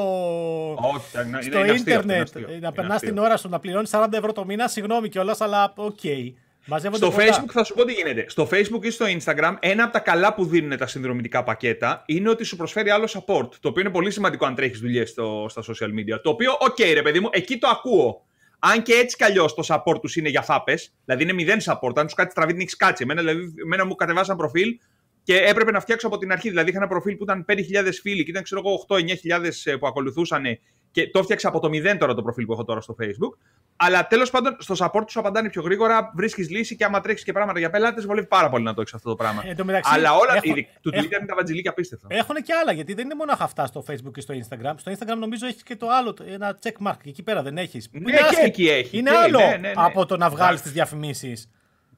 [0.74, 2.46] Όχι, είναι- στο είναι αστείο αυτό, είναι ίντερνετ, αστείο.
[2.48, 3.08] ε, Είναι να περνάς αστείο.
[3.12, 5.98] την ώρα σου να πληρώνεις 40 ευρώ το μήνα, συγγνώμη κιόλας, αλλά οκ.
[6.04, 6.34] Μαζεύονται
[6.76, 7.26] Στο πολλά.
[7.26, 8.24] Facebook θα σου πω τι γίνεται.
[8.28, 12.28] Στο Facebook ή στο Instagram, ένα από τα καλά που δίνουν τα συνδρομητικά πακέτα είναι
[12.28, 13.48] ότι σου προσφέρει άλλο support.
[13.60, 15.10] Το οποίο είναι πολύ σημαντικό αν τρέχεις δουλειές
[15.46, 16.20] στα social media.
[16.22, 18.22] Το οποίο, οκ, ρε παιδί μου, εκεί το ακούω.
[18.58, 21.92] Αν και έτσι κι αλλιώς το support τους είναι για φάπες, δηλαδή είναι μηδέν support.
[21.94, 23.02] Αν σου κάτσει στραβή, την έχεις κάτσει.
[23.02, 24.78] Εμένα, δηλαδή, εμένα μου κατεβάσαν προφίλ
[25.22, 26.48] και έπρεπε να φτιάξω από την αρχή.
[26.48, 30.44] Δηλαδή, είχα ένα προφίλ που ήταν 5.000 φίλοι και ήταν, ξέρω εγώ, 8-9.000 που ακολουθούσαν
[30.90, 33.36] και το έφτιαξα από το μηδέν τώρα το προφίλ που έχω τώρα στο Facebook.
[33.80, 37.24] Αλλά τέλος πάντων, στο support του σου απαντάνε πιο γρήγορα, βρίσκεις λύση και άμα τρέξεις
[37.24, 39.42] και πράγματα για πελάτες, βολεύει πάρα πολύ να το έχεις αυτό το πράγμα.
[39.46, 40.34] Ε, εν τω μεταξύ, Αλλά όλα.
[40.34, 42.06] έχω- ήδη- του έχω- Twitter είναι τα βατζιλίκια απίστευτα.
[42.10, 44.72] Έχουν και άλλα, γιατί δεν είναι μόνο αυτά στο Facebook και στο Instagram.
[44.76, 46.96] Στο Instagram νομίζω έχεις και το άλλο, το- ένα check mark.
[47.02, 47.88] Και εκεί πέρα δεν έχεις.
[47.92, 48.98] Ναι, και εκεί έχει.
[48.98, 49.72] Είναι Και- άλλο ναι, ναι, ναι.
[49.76, 50.62] από το να βγάλεις Εντάξει.
[50.62, 51.50] τις διαφημίσεις.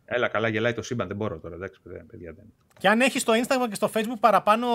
[0.05, 1.55] Έλα, καλά, γελάει το σύμπαν, δεν μπορώ τώρα.
[1.55, 2.45] Εντάξει, παιδιά, παιδιά δεν.
[2.79, 4.67] Και αν έχεις στο Instagram και στο Facebook παραπάνω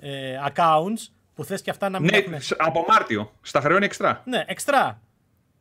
[0.00, 2.40] ε, accounts που θες και αυτά να μην Ναι, έχουν.
[2.40, 3.32] σ- από Μάρτιο.
[3.42, 4.22] Στα χρεώνει εξτρά.
[4.24, 5.00] Ναι, εξτρά.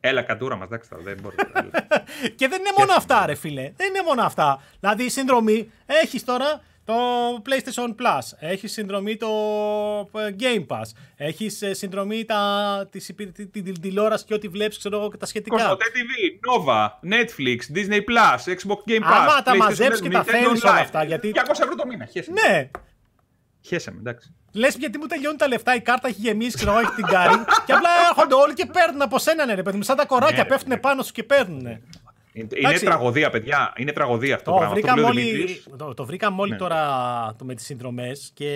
[0.06, 1.36] Έλα, κατούρα μας, εντάξει τώρα, δεν μπορώ.
[1.36, 2.04] τώρα, έλα.
[2.36, 3.72] Και δεν είναι μόνο αυτά, ρε φίλε.
[3.76, 4.62] Δεν είναι μόνο αυτά.
[4.80, 6.94] Δηλαδή, συνδρομή έχεις τώρα το
[7.46, 8.38] PlayStation Plus.
[8.40, 9.28] Έχεις συνδρομή το
[10.20, 10.82] ε, Game Pass.
[11.16, 15.18] Έχεις συνδρομή τα, της, υπη- τη- τη- την τηλεόραση και ό,τι βλέπεις, ξέρω εγώ και
[15.18, 15.56] τα σχετικά.
[15.56, 16.10] Κοσμοτέ TV,
[16.50, 19.20] Nova, Netflix, Disney Plus, Xbox Game Pass.
[19.22, 20.82] Άμα τα PlayStation μαζέψεις Network, και τα Nintendo φέρεις όλα Online.
[20.82, 22.06] αυτά, γιατί- 200 ευρώ το μήνα.
[22.06, 22.32] Χέσε.
[22.32, 22.42] με.
[22.52, 22.70] Ναι,
[23.62, 24.34] Χέσε με, εντάξει.
[24.54, 27.36] Λες γιατί μου τελειώνουν τα λεφτά, η κάρτα έχει γεμίσει, ξέρω εγώ, έχει την κάρη.
[27.66, 29.84] και απλά έρχονται όλοι και παίρνουν από σένα, ναι, ρε παιδί μου.
[29.84, 30.82] Σαν τα κοράκια Ναι, ρε, πέφτουν παιδί.
[30.82, 31.60] πάνω σου και παίρνουν.
[31.60, 31.80] Είναι,
[32.34, 32.86] είναι Εντάξει.
[32.86, 33.74] τραγωδία, παιδιά.
[33.78, 34.76] Είναι τραγωδία αυτό το, Το πράγμα.
[34.76, 35.68] Αυτό που βρήκαμε, λέει ο όλοι, Δημήτρης.
[35.78, 36.58] το, το βρήκαμε όλοι Ναι.
[36.58, 36.80] τώρα
[37.38, 38.48] το, με τις συνδρομές και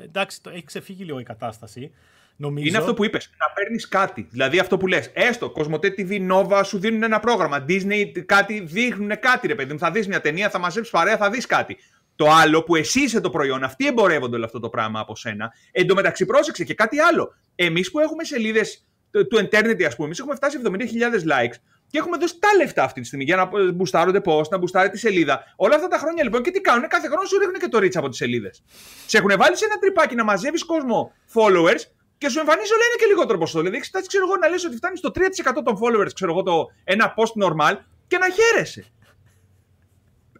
[0.00, 1.92] ε, εντάξει, το, έχει ξεφύγει λίγο η κατάσταση.
[2.36, 2.68] Νομίζω.
[2.68, 3.30] Είναι αυτό που είπες.
[3.38, 4.26] Να παίρνεις κάτι.
[4.30, 5.10] Δηλαδή αυτό που λες.
[5.14, 7.64] Έστω, Κοσμοτέ TV, Nova σου δίνουν ένα πρόγραμμα.
[7.68, 9.78] Disney κάτι δείχνουν κάτι, ρε παιδί μου.
[9.78, 11.76] Θα δεις μια ταινία, θα μαζέψεις παρέα, θα δεις κάτι.
[12.16, 15.52] Το άλλο που εσύ είσαι το προϊόν, αυτοί εμπορεύονται όλο αυτό το πράγμα από σένα.
[15.72, 17.34] Εν τω μεταξύ, πρόσεξε και κάτι άλλο.
[17.54, 21.56] Εμείς που έχουμε σελίδες του Eternity, ας πούμε, εμείς έχουμε φτάσει 70.000 likes
[21.90, 24.90] και έχουμε δώσει τα λεφτά αυτή τη στιγμή για να ε, μπουστάρονται post, να μπουστάρει
[24.90, 25.52] τη σελίδα.
[25.56, 27.96] Όλα αυτά τα χρόνια λοιπόν και τι κάνουν, κάθε χρόνο σου ρίχνουν και το reach
[27.96, 28.62] από τις σελίδες.
[29.06, 31.82] Σε έχουν βάλει σε ένα τρυπάκι να μαζεύεις κόσμο followers
[32.18, 33.58] και σου εμφανίζει όλο ένα και λιγότερο ποσοστό.
[33.58, 36.42] Δηλαδή, έχεις φτάσει, ξέρω εγώ, να λες ότι φτάνεις στο 3% των followers, ξέρω εγώ,
[36.42, 37.74] το ένα post normal
[38.06, 38.84] και να χαίρεσαι.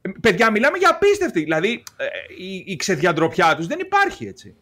[0.09, 1.41] Ε, Παιδιά, μιλάμε για απίστευτη.
[1.43, 2.07] Δηλαδή, ε,
[2.39, 4.55] η, η ξεδιαντροπιά τους δεν υπάρχει έτσι.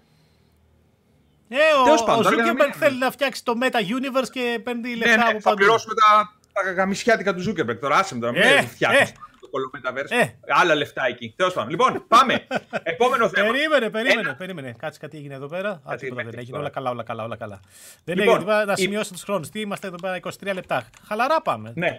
[1.48, 3.76] Ε, ο, Τέλος πάντων, ο τώρα για να Zuckerberg μην- θέλει να φτιάξει το Meta
[3.76, 5.56] Universe και παίρνει Ναι, λεφτά ναι, από θα παντού.
[5.56, 7.78] πληρώσουμε τα, τα γαμισιάτικα του Zuckerberg.
[7.80, 9.12] Τώρα άσε με τώρα, μην Ε, με φτιάχνεις ε.
[9.40, 10.10] το κολλό Metaverse.
[10.22, 10.26] Ε.
[10.48, 11.32] Άλλα λεφτά εκεί.
[11.36, 11.70] Τέλος πάντων.
[11.70, 12.46] Λοιπόν, πάμε.
[12.82, 13.50] Επόμενο θέμα.
[13.50, 14.34] Περίμενε, περίμενε, Ένα.
[14.34, 14.74] περίμενε.
[14.78, 15.70] Κάτσε κάτι έγινε εδώ πέρα.
[15.70, 16.56] Α, Κάτι τίποτα έγινε δεν έγινε.
[16.56, 16.60] τώρα.
[16.60, 17.60] Όλα καλά, όλα καλά, όλα καλά.
[18.04, 18.64] Δεν Λοιπόν, έγινε τίποτα.
[18.64, 19.48] Να η- σημειώσω τους χρόνους.
[19.48, 20.86] Τι είμαστε εδώ πέρα 23 λεπτά.
[21.08, 21.72] Χαλαρά πάμε.
[21.74, 21.98] Ναι.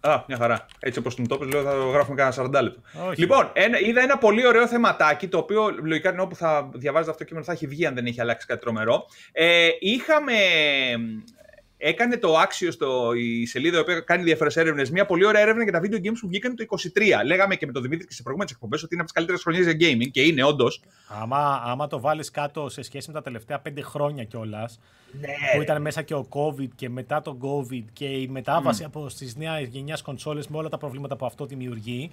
[0.00, 0.66] Α, μια χαρά.
[0.78, 2.80] Έτσι όπως μου το είπες, λέω θα το γράφουμε κάνα 40 λεπτό.
[3.08, 3.20] Όχι.
[3.20, 7.22] Λοιπόν, ένα, είδα ένα πολύ ωραίο θεματάκι, το οποίο λογικά είναι όπου θα διαβάζετε αυτό
[7.22, 9.06] το κείμενο θα έχει βγει αν δεν έχει αλλάξει κάτι τρομερό.
[9.32, 10.34] Ε, είχαμε.
[11.82, 14.90] Έκανε το άξιο στο, η σελίδα η οποία κάνει διάφορες έρευνες.
[14.90, 16.64] Μια πολύ ωραία έρευνα για τα video games που βγήκαν το
[16.94, 17.02] 23.
[17.24, 19.74] Λέγαμε και με τον Δημήτρη και σε προηγούμενες εκπομπές ότι είναι από τις καλύτερες χρονιές
[19.74, 20.82] για gaming και είναι όντως.
[21.22, 24.80] Άμα, άμα το βάλεις κάτω σε σχέση με τα τελευταία 5 χρόνια κιόλας,
[25.20, 25.28] Ναι.
[25.54, 29.36] που ήταν μέσα και ο COVID και μετά το COVID και η μετάβαση από στις
[29.36, 32.10] νέα γενιάς κονσόλες με όλα τα προβλήματα που αυτό δημιουργεί,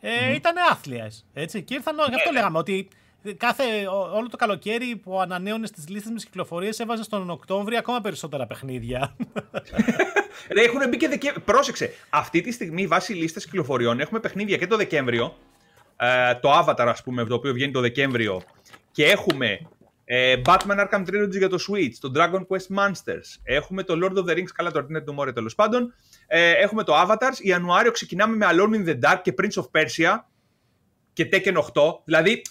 [0.00, 1.24] ε, ήταν άθλιες.
[1.32, 1.62] Έτσι.
[1.62, 2.38] Και ήρθαν, γι' αυτό ναι.
[2.38, 2.88] λέγαμε ότι
[3.36, 7.78] κάθε, ό- όλο το καλοκαίρι που ανανέωνες τις λίστες με τις κυκλοφορίες, έβαζες στον Οκτώβριο
[7.78, 9.16] ακόμα περισσότερα παιχνίδια.
[10.54, 11.42] Ρε, έχουν μπει και Δεκέμβριο.
[11.44, 15.36] Πρόσεξε, αυτή τη στιγμή βάσει λίστα κυκλοφοριών έχουμε παιχνίδια και το Δεκέμβριο.
[15.96, 18.42] Ε, το Avatar, ας πούμε, το οποίο βγαίνει το Δεκέμβριο.
[18.90, 19.58] Και έχουμε
[20.04, 23.40] ε, Batman Arkham Trilogy για το Switch, το Dragon Quest Monsters.
[23.42, 25.94] Έχουμε το Lord of the Rings, καλά το Ordinary Tomorrow τέλος πάντων.
[26.26, 27.36] ε, έχουμε το Avatars.
[27.40, 30.16] Ιανουάριο ξεκινάμε με Alone in the Dark και Prince of Persia
[31.12, 31.62] και Tekken 8.
[32.04, 32.42] Δηλαδή,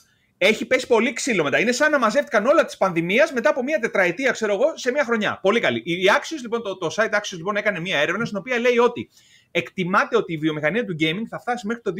[0.43, 1.60] έχει πέσει πολύ ξύλο μετά.
[1.60, 5.04] Είναι σαν να μαζεύτηκαν όλα τη πανδημία μετά από μια τετραετία, ξέρω εγώ, σε μια
[5.04, 5.39] χρονιά.
[5.41, 5.82] Πολύ καλή.
[5.86, 9.10] Η Axios, λοιπόν, το, το site Axios λοιπόν, έκανε μια έρευνα στην οποία λέει ότι
[9.51, 11.93] εκτιμάται ότι η βιομηχανία του gaming θα φτάσει μέχρι το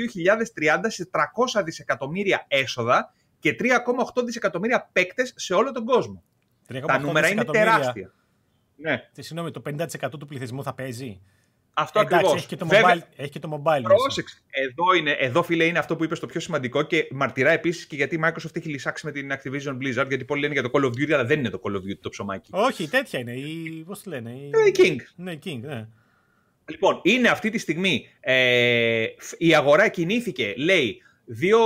[0.74, 1.10] 2030 σε
[1.60, 6.24] 300 δισεκατομμύρια έσοδα και 3,8 δισεκατομμύρια παίκτες σε όλο τον κόσμο.
[6.86, 8.14] Τα νούμερα είναι τεράστια.
[8.76, 9.10] Ναι.
[9.12, 11.22] Συγγνώμη, το 50% του πληθυσμού θα παίζει;
[11.74, 12.34] Αυτό ακριβώς.
[12.34, 13.82] Έχει, και το mobile, έχει και το mobile.
[13.84, 14.38] Πρόσεξε.
[14.50, 17.96] Εδώ, είναι, εδώ, φίλε, είναι αυτό που είπες το πιο σημαντικό και μαρτυρά επίσης και
[17.96, 20.08] γιατί η Microsoft έχει λησάξει με την Activision Blizzard.
[20.08, 21.98] Γιατί πολλοί λένε για το Call of Duty, αλλά δεν είναι το Call of Duty
[22.02, 22.50] το ψωμάκι.
[22.54, 23.32] Όχι, τέτοια είναι.
[23.32, 24.50] Η, πώς λένε, η...
[24.54, 24.96] Ε, η King.
[25.16, 25.88] Ναι, King, ναι.
[26.66, 29.06] Λοιπόν, είναι αυτή τη στιγμή ε,
[29.38, 31.60] η αγορά κινήθηκε, λέει, δύο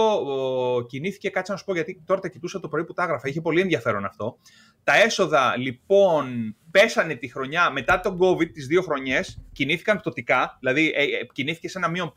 [0.88, 3.41] κινήθηκε, κάτσε να σου πω γιατί τώρα τα κοιτούσα το πρωί που τα έγραφα, είχε
[3.41, 4.38] πολύ ενδιαφέρον αυτό.
[4.84, 10.94] Τα έσοδα λοιπόν πέσανε τη χρονιά μετά τον COVID τις δύο χρονιές, κινήθηκαν πτωτικά, δηλαδή
[10.96, 12.13] ε, ε, κινήθηκε σε ένα μείον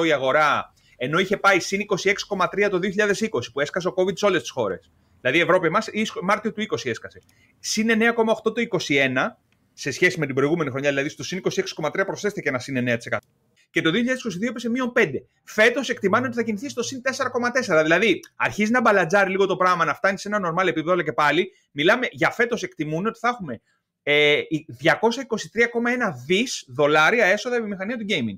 [0.00, 4.26] 5% η αγορά, ενώ είχε πάει συν 26,3% το 2020 που έσκασε ο COVID σε
[4.26, 4.90] όλες τις χώρες.
[5.20, 5.88] Δηλαδή η Ευρώπη εμάς
[6.22, 7.22] Μάρτιο του 20 έσκασε.
[7.58, 7.94] Συν 9,8%
[8.42, 8.52] το
[8.88, 9.12] 2021
[9.72, 11.40] σε σχέση με την προηγούμενη χρονιά, δηλαδή στο συν
[11.76, 13.18] 26,3 προσθέστηκε ένα συν 9%.
[13.76, 15.12] Και το 2022 έπεσε μείον 5.
[15.44, 17.82] Φέτος εκτιμάνε ότι θα κινηθεί στο συν 4,4.
[17.82, 21.52] Δηλαδή αρχίζει να μπαλατζάρει λίγο το πράγμα, να φτάνει σε ένα normal επίπεδο, και πάλι
[21.70, 23.60] μιλάμε για φέτος εκτιμούν ότι θα έχουμε
[24.02, 24.40] ε,
[24.82, 24.92] 223,1
[26.26, 28.36] δις δολάρια έσοδα βιομηχανία του gaming.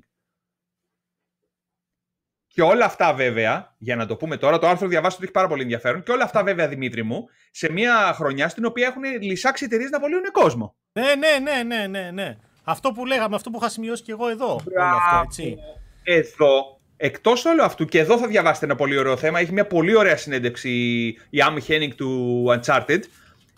[2.47, 5.47] Και όλα αυτά βέβαια, για να το πούμε τώρα, το άρθρο διαβάσω ότι έχει πάρα
[5.47, 6.03] πολύ ενδιαφέρον.
[6.03, 9.97] Και όλα αυτά βέβαια, Δημήτρη μου, σε μια χρονιά στην οποία έχουν λησάξει εταιρείες να
[9.97, 10.75] απολύουν κόσμο.
[10.91, 12.37] Ναι, ναι, ναι, ναι, ναι, ναι.
[12.69, 14.61] Αυτό που λέγαμε, αυτό που είχα σημειώσει και εγώ εδώ.
[14.75, 15.57] αυτό, έτσι.
[16.03, 19.39] Εδώ, εκτός όλου αυτού, και εδώ θα διαβάσετε ένα πολύ ωραίο θέμα.
[19.39, 20.69] Έχει μια πολύ ωραία συνέντευξη
[21.29, 22.99] η Άμι Χένινγκ του Uncharted,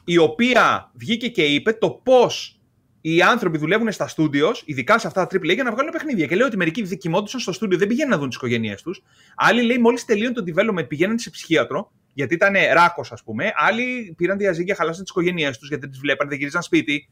[0.05, 2.59] η οποία βγήκε και είπε το πώς
[3.01, 6.25] οι άνθρωποι δουλεύουν στα στούντιος, ειδικά σε αυτά τα AAA, για να βγάλουν παιχνίδια.
[6.25, 9.03] Και λέει ότι μερικοί κοιμόντουσαν στο στούντιο, δεν πηγαίνουν να δουν τις οικογένειές τους.
[9.35, 13.51] Άλλοι λέει μόλις τελείωνε το development πηγαίνουν σε ψυχίατρο, γιατί ήταν ράκος, ας πούμε.
[13.55, 17.09] Άλλοι πήραν διαζύγια, χαλάσαν τις οικογένειές τους, γιατί δεν τις βλέπαν, δεν γυρίζαν σπίτι.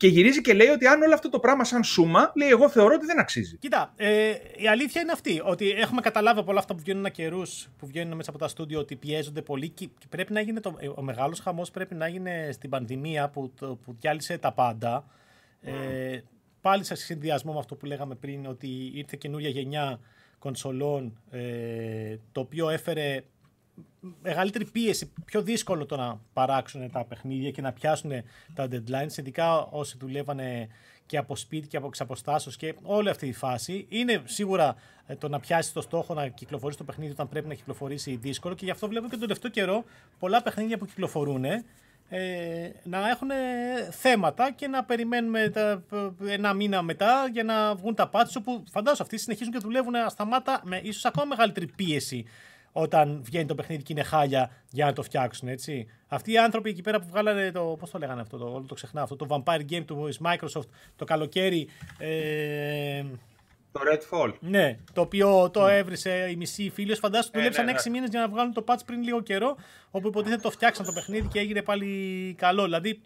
[0.00, 2.94] Και γυρίζει και λέει ότι αν όλο αυτό το πράγμα σαν σούμα, λέει εγώ θεωρώ
[2.94, 3.56] ότι δεν αξίζει.
[3.56, 5.42] Κοίτα, ε, η αλήθεια είναι αυτή.
[5.44, 8.78] Ότι έχουμε καταλάβει από όλα αυτά που βγαίνουν καιρούς, που βγαίνουν μέσα από τα στούντιο,
[8.78, 9.68] ότι πιέζονται πολύ.
[9.68, 13.78] Και πρέπει να γίνει το, ο μεγάλος χαμός πρέπει να γίνει στην πανδημία που, το,
[13.84, 15.04] που διάλυσε τα πάντα.
[15.60, 16.20] Ε,
[16.60, 20.00] πάλι σε συνδυασμό με αυτό που λέγαμε πριν, ότι ήρθε καινούρια γενιά
[20.38, 23.22] κονσολών, ε, το οποίο έφερε
[24.22, 28.10] μεγαλύτερη πίεση, πιο δύσκολο το να παράξουν τα παιχνίδια και να πιάσουν
[28.54, 30.68] τα deadlines, ειδικά όσοι δουλεύανε
[31.06, 33.86] και από σπίτι και από εξαποστάσεως και όλη αυτή η φάση.
[33.88, 37.54] Είναι σίγουρα ε, το να πιάσεις το στόχο να κυκλοφορήσει το παιχνίδι όταν πρέπει να
[37.54, 39.84] κυκλοφορήσει δύσκολο και γι' αυτό βλέπουμε και τον τελευταίο καιρό
[40.18, 41.62] πολλά παιχνίδια που κυκλοφορούν ε,
[42.82, 43.28] να έχουν
[43.90, 45.82] θέματα και να περιμένουμε τα,
[46.26, 50.60] ένα μήνα μετά για να βγουν τα patches όπου φαντάζομαι αυτοί συνεχίζουν και δουλεύουν ασταμάτα
[50.64, 52.24] με ίσως ακόμα μεγαλύτερη πίεση
[52.72, 55.86] όταν βγαίνει το παιχνίδι και είναι χάλια για να το φτιάξουν, έτσι.
[56.08, 57.76] Αυτοί οι άνθρωποι εκεί πέρα που βγάλανε το.
[57.78, 61.04] Πώς το λέγανε αυτό, το, όλο το ξεχνάω αυτό, το Vampire Game του Microsoft το
[61.04, 61.68] καλοκαίρι.
[61.98, 63.04] Ε,
[63.72, 64.32] το Redfall.
[64.40, 66.94] Ναι, το οποίο το έβρισε η μισή φίλη.
[66.94, 67.90] Φαντάζομαι ότι δουλέψαν 6 ναι, ναι.
[67.90, 69.56] μήνες για να βγάλουν το patch πριν λίγο καιρό.
[69.90, 72.64] Όπου υποτίθεται το φτιάξαν το παιχνίδι και έγινε πάλι καλό.
[72.64, 73.00] Δηλαδή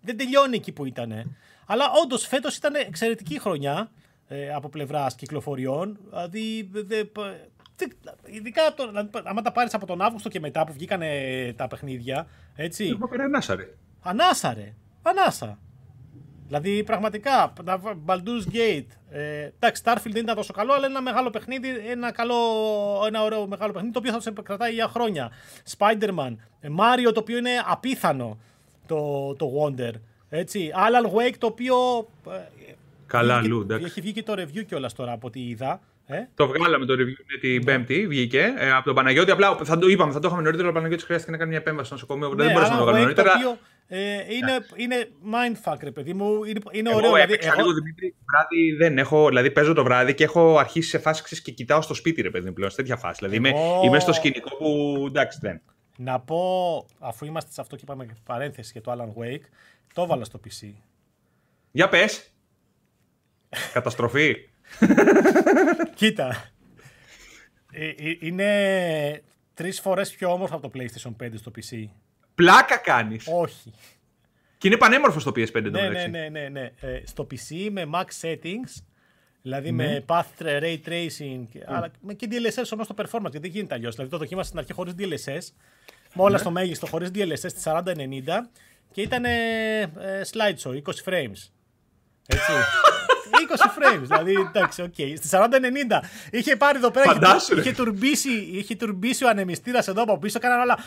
[0.00, 1.36] δεν τελειώνει εκεί που ήταν.
[1.66, 3.90] Αλλά όντως φέτος ήταν εξαιρετική χρονιά
[4.28, 5.98] ε, από πλευράς κυκλοφοριών.
[6.10, 6.70] Δηλαδή
[8.24, 11.00] Ειδικά το, δηλαδή, άμα τα πάρεις από τον Αύγουστο και μετά που βγήκαν
[11.56, 12.26] τα παιχνίδια.
[12.54, 12.84] Έτσι.
[12.84, 13.68] Έχω πει ανάσα, ρε.
[14.02, 14.74] Ανάσα, ρε.
[15.02, 15.58] Ανάσα.
[16.46, 17.52] Δηλαδή πραγματικά,
[18.06, 18.86] Baldur's Gate.
[19.10, 22.34] Ε, εντάξει, Starfield δεν ήταν τόσο καλό, αλλά ένα μεγάλο παιχνίδι, ένα, καλό,
[23.06, 25.30] ένα ωραίο μεγάλο παιχνίδι το οποίο θα σε κρατάει για χρόνια.
[25.76, 28.38] Spider-Man, ε, Mario το οποίο είναι απίθανο
[28.86, 29.92] το, το Wonder.
[30.28, 30.72] Έτσι.
[30.74, 31.76] Alan Wake το οποίο.
[32.28, 32.72] Ε,
[33.06, 35.80] Καλά, αλλού, Έχει βγει και το review κιόλας τώρα από ό,τι είδα.
[36.10, 37.64] Ε; Το βγάλαμε το review την ναι.
[37.64, 39.30] Πέμπτη, βγήκε ε, από τον Παναγιώτη.
[39.30, 40.68] Απλά θα το είπαμε, θα το είχαμε νωρίτερα.
[40.68, 42.28] Ο Παναγιώτης χρειάστηκε να κάνει μια επέμβαση στο νοσοκομείο.
[42.28, 43.32] Ναι, δεν μπορούσε να το κάνει νωρίτερα.
[43.32, 46.44] Το οποίο, ε, είναι, είναι mindfuck, ρε παιδί μου.
[46.44, 47.12] Είναι, είναι εγώ ωραίο.
[47.12, 49.28] Δηλαδή, εγώ λίγο Δημήτρη, βράδυ δεν έχω.
[49.28, 52.46] Δηλαδή παίζω το βράδυ και έχω αρχίσει σε φάση και κοιτάω στο σπίτι, ρε παιδί
[52.46, 52.70] μου πλέον.
[52.70, 53.16] Σε τέτοια φάση.
[53.18, 53.52] Δηλαδή είμαι,
[53.84, 55.60] είμαι στο σκηνικό που εντάξει δεν.
[55.96, 59.44] Να πω, αφού είμαστε σε αυτό και είπαμε παρένθεση για το Alan Wake,
[59.94, 60.72] το έβαλα στο PC.
[61.70, 62.32] Για πες.
[63.72, 64.47] Καταστροφή.
[65.94, 66.50] Κοίτα.
[67.72, 69.22] Ε, ε, είναι
[69.54, 71.84] τρεις φορές πιο όμορφο από το PlayStation 5 στο PC.
[72.34, 73.26] Πλάκα κάνεις.
[73.32, 73.72] Όχι.
[74.58, 76.72] Και είναι πανέμορφο στο PS5 ναι, ναι, ναι, ναι, ναι.
[76.80, 78.82] Ε, στο PC με max settings,
[79.42, 80.04] δηλαδή με ναι.
[80.06, 81.60] path ray tracing, mm.
[81.66, 83.94] αλλά και DLSS όμως το performance, γιατί δεν γίνεται αλλιώς.
[83.94, 85.54] Δηλαδή το δοκίμασα στην αρχή χωρίς DLSS,
[86.14, 86.38] με όλα ναι.
[86.38, 87.70] στο μέγιστο χωρίς DLSS στη 4090
[88.92, 89.90] και ήταν ε,
[90.32, 91.50] slideshow, 20 frames.
[92.26, 92.52] Έτσι.
[93.56, 94.02] frames.
[94.02, 94.94] δηλαδή, εντάξει, OK.
[94.96, 95.12] Okay.
[95.16, 97.12] Στη 4090 είχε πάρει εδώ πέρα.
[97.12, 100.38] Φαντάσου, είχε, τουρμπήσει, είχε τουρμπήσει ο ανεμιστήρας εδώ από πίσω.
[100.38, 100.78] Κάνανε όλα.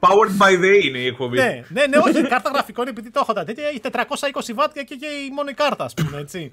[0.00, 1.36] Powered by the είναι η εκπομπή.
[1.36, 2.22] Ναι, ναι, ναι, όχι.
[2.22, 3.66] κάρτα γραφικών επειδή το έχω τα τέτοια.
[3.66, 6.52] Έχει 420 βάτια και, και μόνο η κάρτα, ας πούμε έτσι.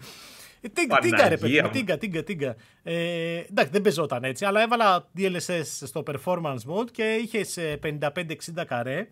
[0.61, 0.67] Ε,
[0.99, 2.55] τίγκα ρε παιδί, τίγκα, τίγκα, τίγκα.
[2.83, 2.93] Ε,
[3.49, 7.45] εντάξει, δεν πεζόταν έτσι, αλλά έβαλα DLSS στο performance mode και είχε
[7.83, 9.07] 55-60 καρέ.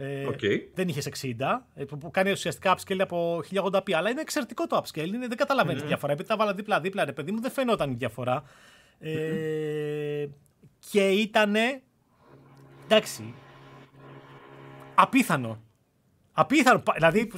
[0.00, 0.60] Ε, okay.
[0.74, 1.08] Δεν είχες
[1.38, 3.92] 60, ε, που κάνει ουσιαστικά upscale από 1080p.
[3.92, 5.06] Αλλά είναι εξαιρετικό το upscale.
[5.06, 5.82] Είναι, δεν καταλαβαίνεις mm.
[5.82, 6.12] τη διαφορά.
[6.12, 8.42] Επειδή τα βάλα δίπλα-δίπλα, ρε παιδί μου, δεν φαινόταν η διαφορά.
[8.98, 10.26] Ε,
[10.90, 11.54] και ήταν.
[12.84, 13.34] Εντάξει.
[14.94, 15.62] Απίθανο.
[16.32, 16.82] Απίθανο.
[16.94, 17.30] Δηλαδή,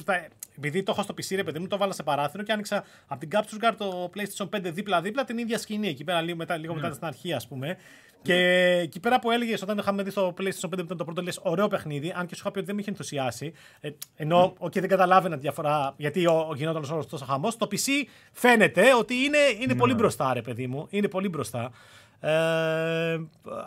[0.57, 3.19] επειδή το έχω στο PC, ρε παιδί μου, το βάλα σε παράθυρο και άνοιξα από
[3.19, 5.87] την Capture Card το PlayStation 5 δίπλα-δίπλα την ίδια σκηνή.
[5.87, 7.77] Εκεί πέρα λίγο μετά, λίγο μετά στην αρχή, ας πούμε.
[8.21, 8.35] Και
[8.81, 11.67] εκεί πέρα που έλεγες όταν είχαμε δει στο PlayStation 5 ήταν το πρώτο, λες ωραίο
[11.67, 13.53] παιχνίδι, αν και σου είχα πει ότι δεν με είχε ενθουσιάσει.
[13.79, 17.57] Ε, ενώ, okay, δεν καταλάβαινα τη διαφορά, γιατί ο, ο γινόταν όλος τόσο χαμός.
[17.57, 17.87] Το PC
[18.31, 19.97] φαίνεται ότι είναι, είναι πολύ ναι.
[19.97, 20.87] μπροστά, ρε παιδί μου.
[20.89, 21.71] Είναι πολύ μπροστά.
[22.19, 22.29] Ε,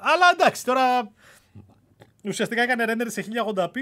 [0.00, 1.10] αλλά εντάξει, τώρα
[2.24, 3.76] ουσιαστικά έκανε render σε 1080p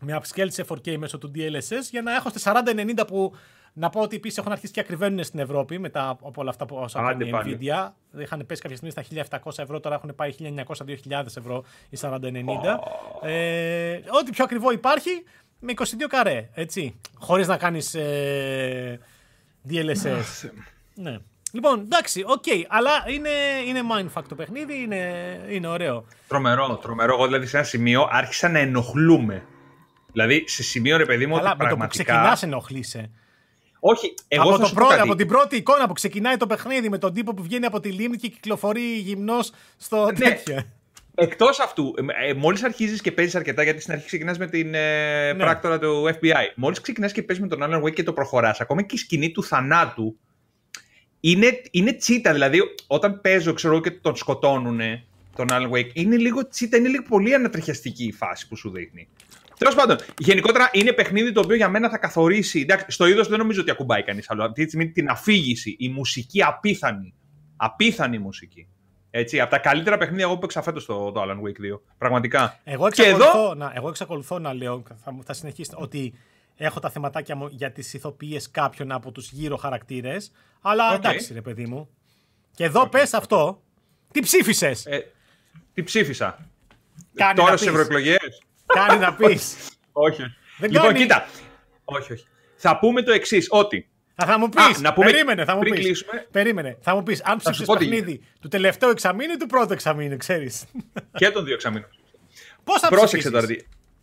[0.00, 3.34] με upscale σε 4K μέσω του DLSS για να έχω στη 4090 που
[3.72, 6.76] να πω ότι επίσης έχουν αρχίσει και ακριβένουν στην Ευρώπη μετά από όλα αυτά που
[6.76, 7.88] όσα κάνει η Nvidia.
[8.18, 10.34] Είχαν πέσει κάποια στιγμή στα 1700 ευρώ, τώρα έχουν πάει
[11.08, 12.08] 1900-2000 ευρώ η 4090.
[13.22, 15.24] Ε, ό,τι πιο ακριβό υπάρχει
[15.58, 17.00] με 22 καρέ, έτσι.
[17.18, 19.00] Χωρίς να κάνεις ε,
[19.68, 20.50] DLSS.
[20.94, 21.18] ναι.
[21.52, 23.30] Λοιπόν, εντάξει, OK, okay, αλλά είναι,
[23.66, 25.04] είναι mindfuck το παιχνίδι, είναι,
[25.50, 26.04] είναι ωραίο.
[26.28, 27.14] Τρομερό, τρομερό.
[27.14, 29.42] Εγώ δηλαδή σε ένα σημείο άρχισα να ενοχλούμαι.
[30.12, 32.04] Δηλαδή σε σημείο ρε παιδί μου Καλά, ότι με πραγματικά...
[32.04, 33.10] το που ξεκινάς ενοχλείσαι.
[33.80, 36.98] Όχι, εγώ από, θα το πρώτο, από την πρώτη εικόνα που ξεκινάει το παιχνίδι με
[36.98, 40.12] τον τύπο που βγαίνει από τη λίμνη και κυκλοφορεί γυμνός στο ναι.
[40.12, 40.62] τέτοιο.
[41.14, 41.94] Εκτός αυτού,
[42.26, 45.42] ε, μόλις αρχίζεις και παίζεις αρκετά, γιατί στην αρχή ξεκινάς με την ε, ναι.
[45.42, 46.52] πράκτορα του FBI.
[46.56, 49.30] Μόλις ξεκινάς και παίζεις με τον Alan Wake και το προχωράς, ακόμα και η σκηνή
[49.30, 50.16] του θανάτου
[51.20, 52.32] είναι, είναι τσίτα.
[52.32, 54.80] Δηλαδή, όταν παίζω, ξέρω και τον σκοτώνουν
[55.36, 59.08] τον Alan Wake, είναι λίγο τσίτα, είναι λίγο πολύ ανατριχιαστική η φάση που σου δείχνει.
[59.60, 62.60] Τέλος πάντων, γενικότερα είναι παιχνίδι το οποίο για μένα θα καθορίσει.
[62.60, 64.44] Εντάξει, στο είδος δεν νομίζω ότι ακουμπάει κανείς άλλο.
[64.44, 67.14] Αυτή τη στιγμή την αφήγηση, η μουσική απίθανη.
[67.56, 68.68] Απίθανη μουσική.
[69.10, 71.80] Έτσι, από τα καλύτερα παιχνίδια εγώ που παίξα φέτος το, το Alan Wake 2.
[71.98, 72.60] Πραγματικά.
[72.64, 73.54] Εγώ εξακολουθώ, εδώ...
[73.54, 76.14] να, εγώ εξακολουθώ να λέω, θα, θα συνεχίσω, ότι
[76.56, 80.32] έχω τα θεματάκια μου για τις ηθοποιίες κάποιων από τους γύρω χαρακτήρες.
[80.60, 80.94] Αλλά okay.
[80.94, 81.88] εντάξει, ρε παιδί μου.
[82.54, 82.90] Και εδώ okay.
[82.90, 83.62] πες αυτό.
[84.12, 85.12] Τι ψήφισες; Ε,
[85.74, 86.48] τι ψήφισα.
[87.14, 88.42] Κάνει Τώρα στις ευρωεκλογές.
[88.74, 89.56] Κάνει να πεις.
[89.92, 90.22] όχι.
[90.58, 91.26] Δεν λοιπόν, κοίτα.
[91.84, 92.24] Όχι, όχι.
[92.56, 93.88] Θα πούμε το εξής, ότι.
[94.14, 94.80] Θα, μου πεις.
[94.80, 95.10] Να πούμε...
[95.10, 96.04] Περίμενε, θα μου πεις.
[96.30, 96.78] Περίμενε.
[96.80, 100.64] Θα μου πεις αν ψήφισες παιχνίδι του τελευταίου εξαμήνου ή του πρώτου εξαμήνου, ξέρεις.
[101.12, 101.88] Και των δύο εξαμήνων.
[102.64, 103.46] Πώς θα Πρόσεξε τώρα.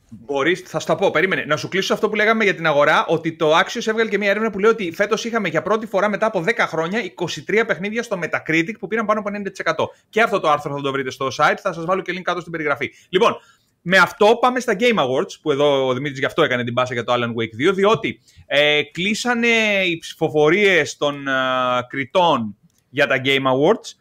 [0.09, 1.45] Μπορείς, θα σου τα πω, περίμενε.
[1.45, 4.29] Να σου κλείσω αυτό που λέγαμε για την αγορά, ότι το Axios έβγαλε και μια
[4.29, 6.99] έρευνα που λέει ότι φέτος είχαμε για πρώτη φορά μετά από 10 χρόνια
[7.47, 9.29] 23 παιχνίδια στο Metacritic που πήραν πάνω από
[9.85, 9.85] 90%.
[10.09, 12.39] Και αυτό το άρθρο θα το βρείτε στο site, θα σας βάλω και link κάτω
[12.39, 12.93] στην περιγραφή.
[13.09, 13.37] Λοιπόν,
[13.89, 16.93] με αυτό πάμε στα Game Awards, που εδώ ο Δημήτρης γι' αυτό έκανε την πάσα
[16.93, 19.47] για το Alan Wake 2, διότι ε, κλείσανε
[19.85, 21.31] οι ψηφοφορίες των ε,
[21.87, 22.57] κριτών
[22.89, 23.91] για τα Game Awards.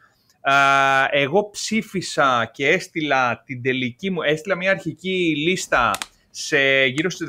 [0.41, 5.91] Ε, εγώ ψήφισα και έστειλα την τελική μου, έστειλα μια αρχική λίστα
[6.31, 7.29] σε γύρω στις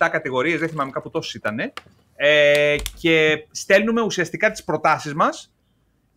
[0.00, 1.58] 17 κατηγορίες, δεν θυμάμαι κάπου τόσες ήταν,
[2.16, 5.52] ε, και στέλνουμε ουσιαστικά τις προτάσεις μας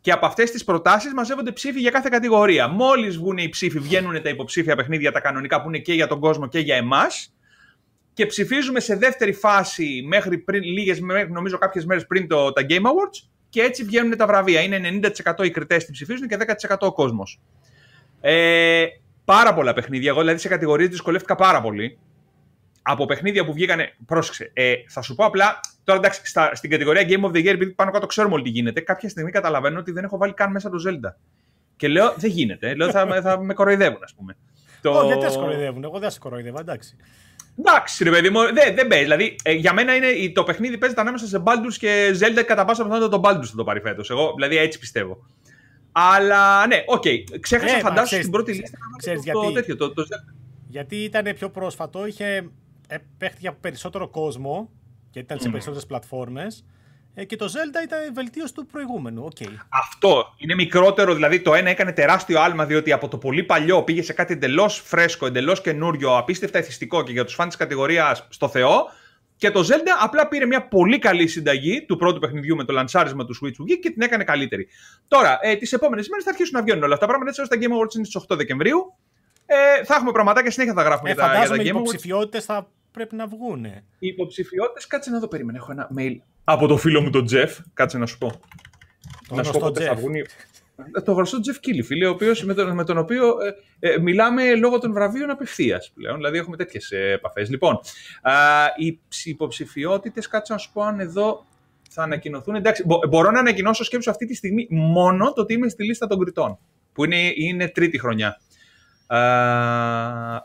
[0.04, 2.68] και από αυτές τις προτάσεις μαζεύονται ψήφοι για κάθε κατηγορία.
[2.68, 6.20] Μόλις βγουν οι ψήφοι, βγαίνουν τα υποψήφια παιχνίδια, τα κανονικά που είναι και για τον
[6.20, 7.34] κόσμο και για εμάς.
[8.14, 12.82] Και ψηφίζουμε σε δεύτερη φάση μέχρι πριν, λίγες, νομίζω κάποιες μέρες πριν το, τα Game
[12.82, 14.62] Awards και έτσι βγαίνουν τα βραβεία.
[14.62, 15.00] Είναι
[15.36, 16.38] 90% οι κριτές την ψηφίζουν και
[16.68, 17.40] 10% ο κόσμος.
[18.22, 18.86] Ε,
[19.26, 20.10] πάρα πολλά παιχνίδια.
[20.10, 21.98] Εγώ δηλαδή σε κατηγορίες δυσκολεύτηκα πάρα πολύ
[22.84, 23.94] από παιχνίδια που βγήκανε.
[24.06, 24.52] Πρόσεξε.
[24.54, 25.60] Ε, θα σου πω απλά.
[25.84, 28.50] Τώρα εντάξει, στα, στην κατηγορία Game of the Year, επειδή πάνω κάτω ξέρουμε όλοι τι
[28.50, 31.14] γίνεται, κάποια στιγμή καταλαβαίνω ότι δεν έχω βάλει καν μέσα το Zelda.
[31.76, 32.76] Και λέω, δεν γίνεται.
[32.76, 34.38] Λέω, θα, θα με κοροϊδεύουν, ας πούμε.
[34.82, 34.92] Το...
[34.92, 35.84] Όχι, γιατί σε κοροϊδεύουν.
[35.84, 36.96] Εγώ δεν σε κοροϊδεύω, εντάξει.
[37.60, 39.04] Εντάξει, ρε παιδί μου, δεν, δεν παίζει.
[39.04, 42.84] Δηλαδή, ε, για μένα είναι, το παιχνίδι παίζεται ανάμεσα σε Baldur's και Zelda κατά πάσα
[42.84, 44.10] πιθανότητα τον Baldur's θα το πάρει φέτος.
[44.10, 45.26] Εγώ δηλαδή έτσι πιστεύω.
[45.92, 47.02] Αλλά ναι, OK.
[47.06, 47.40] Okay.
[47.40, 48.78] Ξέχασα, ε, φαντάσου στην πρώτη λίστα.
[48.98, 49.40] Ξέρεις γιατί.
[49.40, 50.04] Το, τέτοιο, το, το
[50.68, 52.46] Γιατί ήταν πιο πρόσφατο, είχε ε,
[53.18, 54.70] παίχτηκε από περισσότερο κόσμο,
[55.12, 56.66] γιατί ήταν σε περισσότερες πλατφόρμες.
[57.16, 59.28] Ε, και το Zelda ήταν βελτίωση του προηγούμενου.
[59.28, 59.48] Okay.
[59.70, 64.02] Αυτό είναι μικρότερο, δηλαδή το ένα έκανε τεράστιο άλμα, διότι από το πολύ παλιό πήγε
[64.02, 68.48] σε κάτι εντελώς φρέσκο, εντελώς καινούριο, απίστευτα εθιστικό και για τους φαν της κατηγορίας στο
[68.48, 68.86] Θεό.
[69.36, 73.26] Και το Zelda απλά πήρε μια πολύ καλή συνταγή του πρώτου παιχνιδιού με το λανσάρισμα
[73.26, 74.68] του Switch του και την έκανε καλύτερη.
[75.08, 77.58] Τώρα, ε, τις επόμενες μέρες θα αρχίσουν να βγαίνουν όλα αυτά τα πράγματα έτσι ώστε
[77.58, 78.98] τα Game Awards είναι στις 8 Δεκεμβρίου.
[79.46, 81.66] Ε, θα έχουμε πραγματάκια συνέχεια θα γράφουμε ε, για, τα, για τα Game Awards.
[81.66, 83.84] Οι υποψηφιότητες θα πρέπει να βγούνε.
[84.00, 85.58] Οι υποψηφιότητες, κάτσε να δω, περίμενε.
[85.58, 87.58] Έχω ένα mail από το φίλο μου τον Τζεφ.
[87.74, 88.28] Κάτσε να σου πω.
[89.28, 89.98] Το να σου πω γνωστό πότε θα Jeff.
[89.98, 90.14] βγουν.
[90.16, 90.24] οι-
[91.04, 93.28] Το γνωστό Τζεφ Κίλι, φίλε, ο οποίος, με, τον, με τον οποίο
[93.80, 96.16] ε, ε, μιλάμε λόγω των βραβείων απευθείας πλέον.
[96.16, 97.50] Δηλαδή έχουμε τέτοιες επαφές.
[97.50, 97.80] Λοιπόν,
[98.22, 98.34] α,
[98.78, 101.46] οι υποψηφιότητες, κάτσε να σου πω αν εδώ
[101.90, 102.56] θα ανακοινωθούν.
[102.56, 106.08] Εντάξει, μπο- μπορώ να ανακοινώσω σκέψου αυτή τη στιγμή μόνο το ότι είμαι στη λίστα
[106.08, 106.58] των κριτών.
[106.94, 108.28] Που είναι, είναι τρίτη χρονιά.
[109.08, 109.18] Α,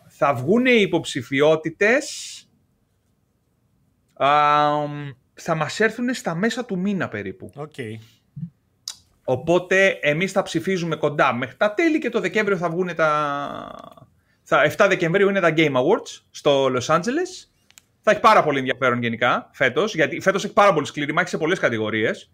[0.08, 2.06] θα βγουν οι υποψηφιότητες
[2.37, 2.37] α,
[5.34, 7.52] θα μας έρθουν στα μέσα του μήνα περίπου.
[7.54, 7.74] Οκ.
[9.24, 14.04] Οπότε εμείς θα ψηφίζουμε κοντά μέχρι τα τέλη και το Δεκέμβριο θα βγουν τα...
[14.42, 17.48] Θα, 7 Δεκεμβρίου είναι τα Game Awards στο Los Angeles.
[18.00, 21.38] Θα έχει πάρα πολύ ενδιαφέρον γενικά φέτος, γιατί φέτος έχει πάρα πολύ σκληρή μάχη σε
[21.38, 22.30] πολλές κατηγορίες.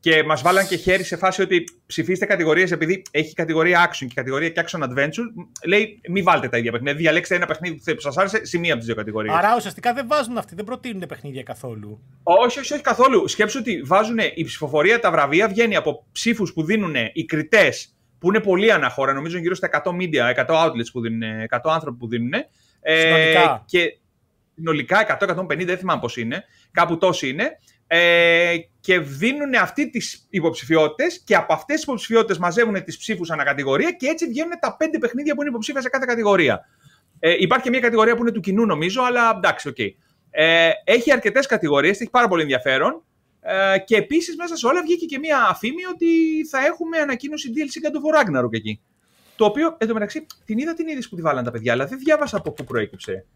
[0.00, 4.14] Και μας βάλαν και χέρι σε φάση ότι ψηφίστε κατηγορίες επειδή έχει κατηγορία action και
[4.14, 5.46] κατηγορία και action adventure.
[5.66, 6.98] Λέει μην βάλτε τα ίδια παιχνίδια.
[6.98, 9.34] Διαλέξτε ένα παιχνίδι που σας άρεσε σε μία από τις δύο κατηγορίες.
[9.34, 12.00] Άρα ουσιαστικά δεν βάζουν αυτοί, δεν προτείνουν παιχνίδια καθόλου.
[12.22, 13.28] Όχι, όχι, όχι καθόλου.
[13.28, 18.28] Σκέψου ότι βάζουν η ψηφοφορία, τα βραβεία βγαίνει από ψήφους που δίνουν οι κριτές, που
[18.28, 22.08] είναι πολύ αναχώρα, νομίζω γύρω στα 100 media, 100 outlets που δίνουν, 100 άνθρωποι που
[22.08, 22.32] δίνουν.
[22.82, 23.64] Συνολικά.
[23.66, 23.98] και
[24.54, 27.58] συνολικά 100-150, δεν θυμάμαι πώς είναι, κάπου τόσοι είναι.
[27.90, 33.45] Ε, και δίνουν αυτή τις υποψηφιότητες και από αυτές τις υποψηφιότητες μαζεύουν τις ψήφους ανά
[33.45, 36.60] κατηγορία και έτσι βγαίνουν τα πέντε παιχνίδια που είναι υποψήφια σε κάθε κατηγορία.
[37.18, 39.78] Ε, υπάρχει και μια κατηγορία που είναι του κοινού, νομίζω, αλλά εντάξει, οκ.
[40.30, 43.02] Ε, έχει αρκετές κατηγορίες, έχει πάρα πολύ ενδιαφέρον.
[43.40, 46.06] Ε, και επίσης μέσα σε όλα βγήκε και μια φήμη ότι
[46.50, 48.80] θα έχουμε ανακοίνωση DLC God of War Ragnarok εκεί.
[49.36, 52.36] Το οποίο εντωμεταξύ την είδα την είδηση που τη βάλαν τα παιδιά, αλλά δεν διάβασα
[52.36, 53.26] από πού προέκυψε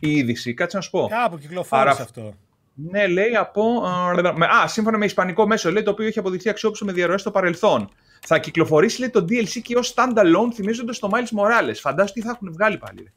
[0.00, 0.54] η είδηση.
[0.54, 1.08] Κάτσε να σου πω.
[1.10, 2.34] Κάπου κυκλοφόρησε Άρα- αυτό.
[2.90, 3.82] Ναι, λέει από.
[3.84, 7.20] Α, με- Α, σύμφωνα με ισπανικό μέσο, λέει το οποίο έχει αποδειχθεί αξιόπιστο με διαρροές
[7.20, 7.88] στο παρελθόν.
[8.26, 11.74] Θα κυκλοφορήσει λέει, το DLC και ως standalone θυμίζοντας το Miles Morales.
[11.80, 13.02] Φαντάζομαι τι θα έχουν βγάλει πάλι.
[13.02, 13.12] ρε.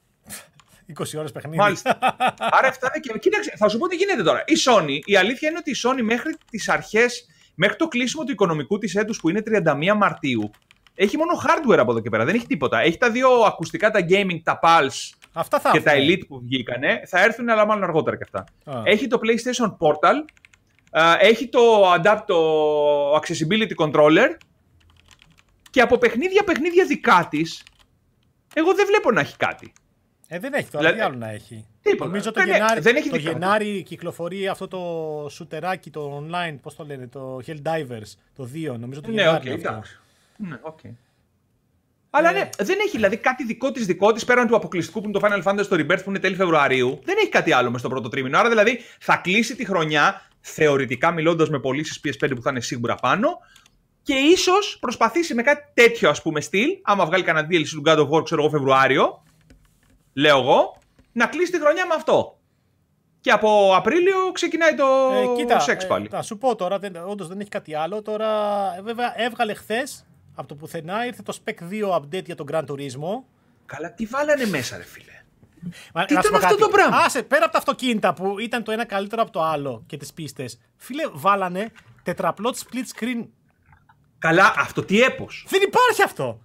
[0.88, 1.58] 20 ώρες παιχνίδι.
[1.58, 1.98] Μάλιστα.
[2.58, 3.20] Άρα 7 Δεκεμβρίου.
[3.20, 4.44] Κοίταξε, θα σου πω τι γίνεται τώρα.
[4.48, 8.32] Η Sony, η αλήθεια είναι ότι η Sony μέχρι τις αρχές, μέχρι το κλείσιμο του
[8.32, 10.52] οικονομικού της έτους που είναι 31 Μαρτίου,
[10.96, 12.26] έχει μόνο hardware από εδώ και πέρα.
[12.26, 12.80] Δεν έχει τίποτα.
[12.80, 16.10] Έχει τα δύο ακουστικά, τα gaming, τα Pulse Αυτά θα και τα έρθουν.
[16.10, 17.02] Elite που βγήκανε.
[17.08, 18.44] Θα έρθουν, αλλά μάλλον αργότερα και αυτά.
[18.78, 18.82] Α.
[18.86, 20.16] Έχει το PlayStation Portal.
[20.92, 22.36] α, Έχει το Adapt, το
[23.16, 24.28] Accessibility Controller.
[25.70, 27.64] Και από παιχνίδια, παιχνίδια δικά της,
[28.54, 29.74] εγώ δεν βλέπω να έχει κάτι.
[30.28, 31.66] Ε, δεν έχει τώρα, Δηλαδή- τι άλλο να έχει.
[31.82, 32.06] Τίποτα.
[32.06, 33.38] Νομίζω το Δεν έχει- Γενάρη, δεν έχει το δικά του.
[33.40, 34.80] Γενάρη κυκλοφορεί αυτό το
[35.30, 39.44] σουτεράκι, το online, πώς το λένε, το Helldivers, το 2, νομίζω το Ναι, Γενάρη οκ,
[39.46, 39.70] είναι αυτό.
[39.70, 40.00] εντάξει.
[40.38, 40.80] Ναι, οκ.
[42.10, 42.34] Αλλά Ε.
[42.34, 45.28] ναι, δεν έχει δηλαδή κάτι δικό της δικό της πέραν του αποκλειστικού που είναι το
[45.28, 47.00] Final Fantasy το Rebirth που είναι τέλη Φεβρουαρίου.
[47.04, 48.38] Δεν έχει κάτι άλλο μες στο πρώτο τρίμηνο.
[48.38, 52.96] Άρα δηλαδή θα κλείσει τη χρονιά, θεωρητικά μιλώντας με πωλήσεις PS5 που θα είναι σίγουρα
[52.96, 53.28] πάνω.
[54.04, 57.98] Και ίσως προσπαθήσει με κάτι τέτοιο ας πούμε στυλ, άμα βγάλει κανένα DLC του God
[57.98, 59.24] of War, ξέρω εγώ Φεβρουάριο,
[60.14, 60.78] λέω εγώ,
[61.12, 62.38] να κλείσει τη χρονιά με αυτό.
[63.22, 66.06] Και από Απρίλιο ξεκινάει το Ε, κοίτα, σεξ πάλι.
[66.06, 68.02] ε, θα σου πω τώρα, δεν, όντως δεν έχει κάτι άλλο.
[68.02, 68.28] Τώρα,
[68.78, 70.06] ε, βέβαια, έβγαλε χθες
[70.36, 73.24] από το πουθενά, ήρθε το Spec 2 update για τον Gran Turismo.
[73.66, 75.12] Καλά, τι βάλανε μέσα, ρε φίλε.
[75.94, 76.62] Μα, Τι να σου ήταν πω αυτό κάτι.
[76.62, 79.84] το πράγμα; Άσε, πέρα από τα αυτοκίνητα που ήταν το ένα καλύτερο από το άλλο
[79.88, 81.72] και τις πίστες, φίλε, βάλανε
[82.04, 83.28] τετραπλό split screen.
[84.20, 85.46] Καλά, αυτό τι έπος.
[85.50, 86.42] Δεν υπάρχει αυτό!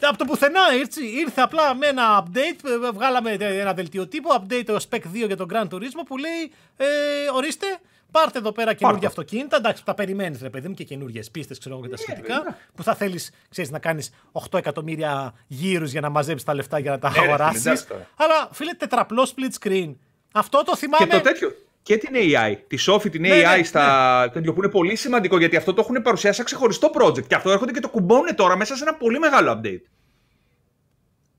[0.00, 4.62] Από το πουθενά ήρθε, ήρθε απλά με ένα update, ε, βγάλαμε ένα δελτίο τύπου, update
[4.66, 6.86] το Spec 2 για τον Gran Turismo που λέει, ε,
[7.34, 7.66] ορίστε,
[8.10, 9.20] πάρτε εδώ πέρα καινούργια Πάρτε.
[9.20, 12.56] αυτοκίνητα, εντάξει, τα περιμένεις ρε παιδί μου και καινούργιες πίστες, ξέρω εγώ και τα σχετικά,
[12.74, 16.90] που θα θέλεις, ξέρεις, να κάνεις 8 εκατομμύρια γύρους για να μαζέψεις τα λεφτά για
[16.90, 17.66] να τα Ναι, ρε φίλε, αγοράσεις.
[17.66, 18.08] εντάξει τώρα.
[18.16, 19.94] Αλλά φίλε, τετραπλό split screen.
[20.32, 21.06] Αυτό το θυμάμαι.
[21.06, 21.54] Και το τέτοιο.
[21.82, 22.54] Και την AI.
[22.66, 25.80] Τη Sophie, την Ναι, AI ναι, στα τέτοιο που είναι πολύ σημαντικό γιατί αυτό το
[25.80, 27.26] έχουν παρουσιάσει σαν ξεχωριστό project.
[27.26, 29.80] Και αυτό έρχονται και το κουμπώνουν τώρα μέσα σε ένα πολύ μεγάλο update.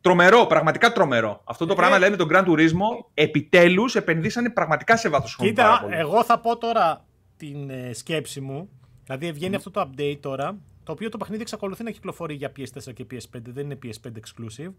[0.08, 1.42] Τρομερό, πραγματικά τρομερό.
[1.44, 1.76] Αυτό το Ε.
[1.76, 5.54] πράγμα λέει με τον Grand Turismo επιτέλους επενδύσανε πραγματικά σε βάθος χρόνου.
[5.54, 5.96] πάρα Κοίτα, πολύ.
[5.96, 7.06] εγώ θα πω τώρα
[7.38, 8.70] την ε, σκέψη μου.
[9.04, 12.94] Δηλαδή βγαίνει αυτό το update τώρα, το οποίο το παιχνίδι εξακολουθεί να κυκλοφορεί για PS4
[12.94, 14.74] και PS5, δεν είναι PS5 exclusive.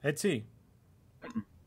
[0.00, 0.44] Έτσι.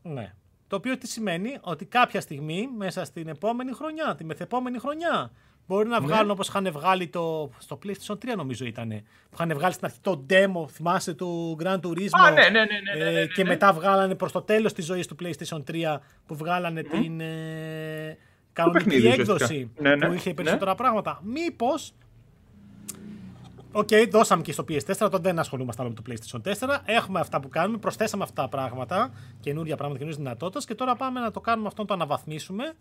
[0.02, 0.34] Ναι.
[0.66, 5.30] Το οποίο τι σημαίνει ότι κάποια στιγμή μέσα στην επόμενη χρονιά, τη μεθεπόμενη χρονιά,
[5.66, 7.50] μπορεί να βγάλουν όπως είχαν βγάλει το.
[7.58, 8.88] στο PlayStation 3 νομίζω ήταν.
[9.30, 12.18] Που είχαν βγάλει στην αρχή το demo, θυμάσαι, του Gran Turismo.
[12.26, 13.48] Α, ναι, ναι, ναι, ναι, ναι, ναι, ε, ναι, και ναι.
[13.48, 18.18] μετά βγάλανε προς το τέλος της ζωής του PlayStation 3 που βγάλανε την ε,
[18.52, 19.82] κανονική παιχνίδι, έκδοση ουσιαστικά.
[19.82, 20.34] Ναι, ναι, που είχε ναι.
[20.34, 21.20] περισσότερα πράγματα.
[21.24, 21.92] Μήπως
[23.78, 26.78] Οκ, δώσαμε και στο PS4, τότε δεν ασχολούμαστε άλλο με το PlayStation 4.
[26.84, 29.10] Έχουμε αυτά που κάνουμε, προσθέσαμε αυτά τα πράγματα,
[29.40, 32.74] καινούργια πράγματα, καινούριες δυνατότητες και τώρα πάμε να το κάνουμε αυτό, να το αναβαθμίσουμε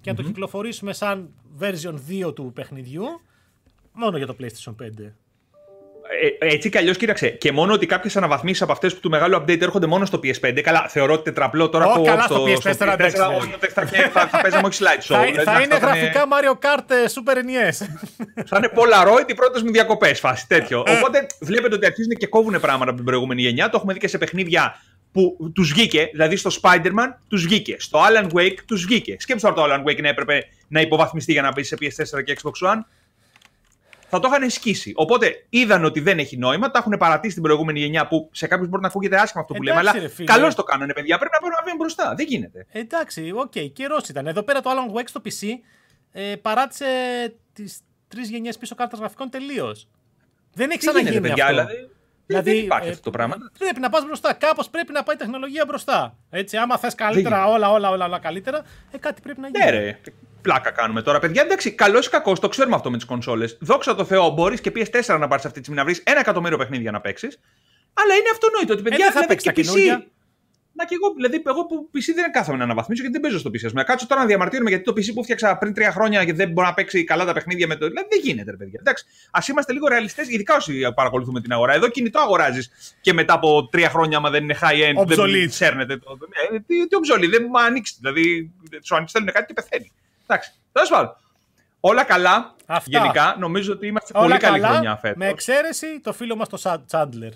[0.00, 1.30] και να το κυκλοφορήσουμε σαν
[1.60, 1.94] version
[2.26, 3.04] 2 του παιχνιδιού
[3.92, 5.12] μόνο για το PlayStation 5.
[6.40, 7.28] ε, έτσι κι αλλιώς, κοίταξε.
[7.28, 10.60] Και μόνο ότι κάποιες αναβαθμίσεις από αυτές που του μεγάλου update έρχονται μόνο στο PS5.
[10.60, 12.56] Καλά, θεωρώ ότι τετραπλό τώρα oh, καλά στο, PS4.
[12.58, 15.14] Στο PS4 όχι, θα, θα, θα παίζαμε όχι slideshow.
[15.14, 17.86] θα, δηλαδή, θα είναι γραφικά Mario Kart ε, Super NES.
[18.46, 20.82] θα είναι Polaroid οι πρώτες μου διακοπές, φάση τέτοιο.
[20.86, 20.92] Ε.
[20.92, 23.68] Οπότε βλέπετε ότι αρχίζουν και κόβουν πράγματα από την προηγούμενη γενιά.
[23.68, 24.80] Το έχουμε δει και σε παιχνίδια
[25.18, 27.76] που τους βγήκε, δηλαδή στο Spider-Man τους βγήκε.
[27.78, 29.16] Στο Alan Wake τους βγήκε.
[29.18, 32.36] Σκέψτε τώρα το Alan Wake να έπρεπε να υποβαθμιστεί για να μπει σε PS4 και
[32.42, 32.78] Xbox One
[34.08, 34.92] θα το είχαν σκίσει.
[34.94, 38.68] Οπότε είδαν ότι δεν έχει νόημα, τα έχουν παρατήσει την προηγούμενη γενιά που σε κάποιους
[38.68, 39.94] μπορεί να ακούγεται άσχημα αυτό που λέμε, αλλά
[40.24, 41.18] καλώς το κάνανε, παιδιά.
[41.18, 42.14] Πρέπει να βγουν μπροστά.
[42.14, 42.66] Δεν γίνεται.
[42.72, 44.26] Εντάξει, OK, okay, καιρός ήταν.
[44.26, 45.46] Εδώ πέρα το Alan Wake στο PC
[46.12, 46.86] ε, παράτησε
[47.52, 49.88] τις τρεις γενιές πίσω κάρτας γραφικών τελείως.
[50.54, 51.56] Δεν έχει ξαναγίνει παιδιά, αυτό.
[51.56, 51.90] Δηλαδή,
[52.28, 53.36] δηλαδή, δεν υπάρχει ε, αυτό το πράγμα.
[53.58, 54.32] Πρέπει να πας μπροστά.
[54.32, 56.16] Κάπως πρέπει να πάει η τεχνολογία μπροστά.
[56.30, 59.64] Έτσι, άμα θες καλύτερα, όλα, όλα, όλα, όλα καλύτερα, ε, κάτι πρέπει να γίνει.
[59.64, 59.98] Ναι, ρε
[60.42, 61.42] πλάκα κάνουμε τώρα, παιδιά.
[61.42, 63.56] Εντάξει, καλός ή κακός, το ξέρουμε αυτό με τις κονσόλες.
[63.60, 66.58] Δόξα τω Θεώ, μπορείς και PS4 να πάρεις αυτή τη στιγμή να βρεις ένα εκατομμύριο
[66.58, 67.38] παιχνίδια να παίξεις.
[67.92, 70.02] Αλλά είναι αυτονόητο ότι παιδιά ε, θα παίξεις και PC.
[70.78, 73.50] Να και εγώ, δηλαδή, εγώ που PC δεν κάθομαι να αναβαθμίσω γιατί δεν παίζω στο
[73.50, 73.72] PC.
[73.72, 76.50] Με κάτσω τώρα να διαμαρτύρομαι γιατί το PC που φτιάξα πριν τρία χρόνια και δεν
[76.50, 77.86] μπορεί να παίξει καλά τα παιχνίδια με το.
[77.86, 78.78] Δηλαδή δεν γίνεται, ρε παιδιά.
[78.80, 81.74] Εντάξει, ας είμαστε λίγο ρεαλιστές, ειδικά όσοι παρακολουθούμε την αγορά.
[81.74, 82.70] Εδώ κινητό αγοράζεις
[83.00, 85.96] και μετά από τρία χρόνια, άμα δεν είναι high end, δεν σέρνεται.
[85.96, 86.18] Το...
[86.52, 87.94] Ε, τι, τι δεν μου ανοίξει.
[88.00, 88.50] Δηλαδή,
[88.82, 89.92] σου ανοίξει κάτι και πεθαίνει.
[90.26, 90.52] Εντάξει.
[90.72, 91.16] Τέλος πάντων.
[91.80, 92.54] Όλα καλά.
[92.66, 92.98] Αυτά.
[92.98, 95.16] Γενικά νομίζω ότι είμαστε Όλα πολύ καλή χρονιά φέτος.
[95.16, 97.32] Με εξαίρεση το φίλο μας το Τσάντλερ.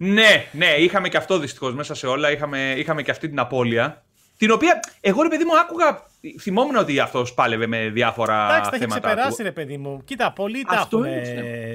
[0.00, 2.30] Ναι, ναι, είχαμε και αυτό δυστυχώς μέσα σε όλα.
[2.30, 4.02] Είχαμε, είχαμε και αυτή την απώλεια.
[4.36, 6.06] Την οποία εγώ ρε παιδί μου άκουγα.
[6.40, 8.74] Θυμόμουν ότι αυτός πάλευε με διάφορα Εντάξει, θέματα.
[8.78, 10.04] Εντάξει, θα έχει ξεπεράσει ρε παιδί μου.
[10.04, 11.04] Κοίτα, πολλοί τα έχουν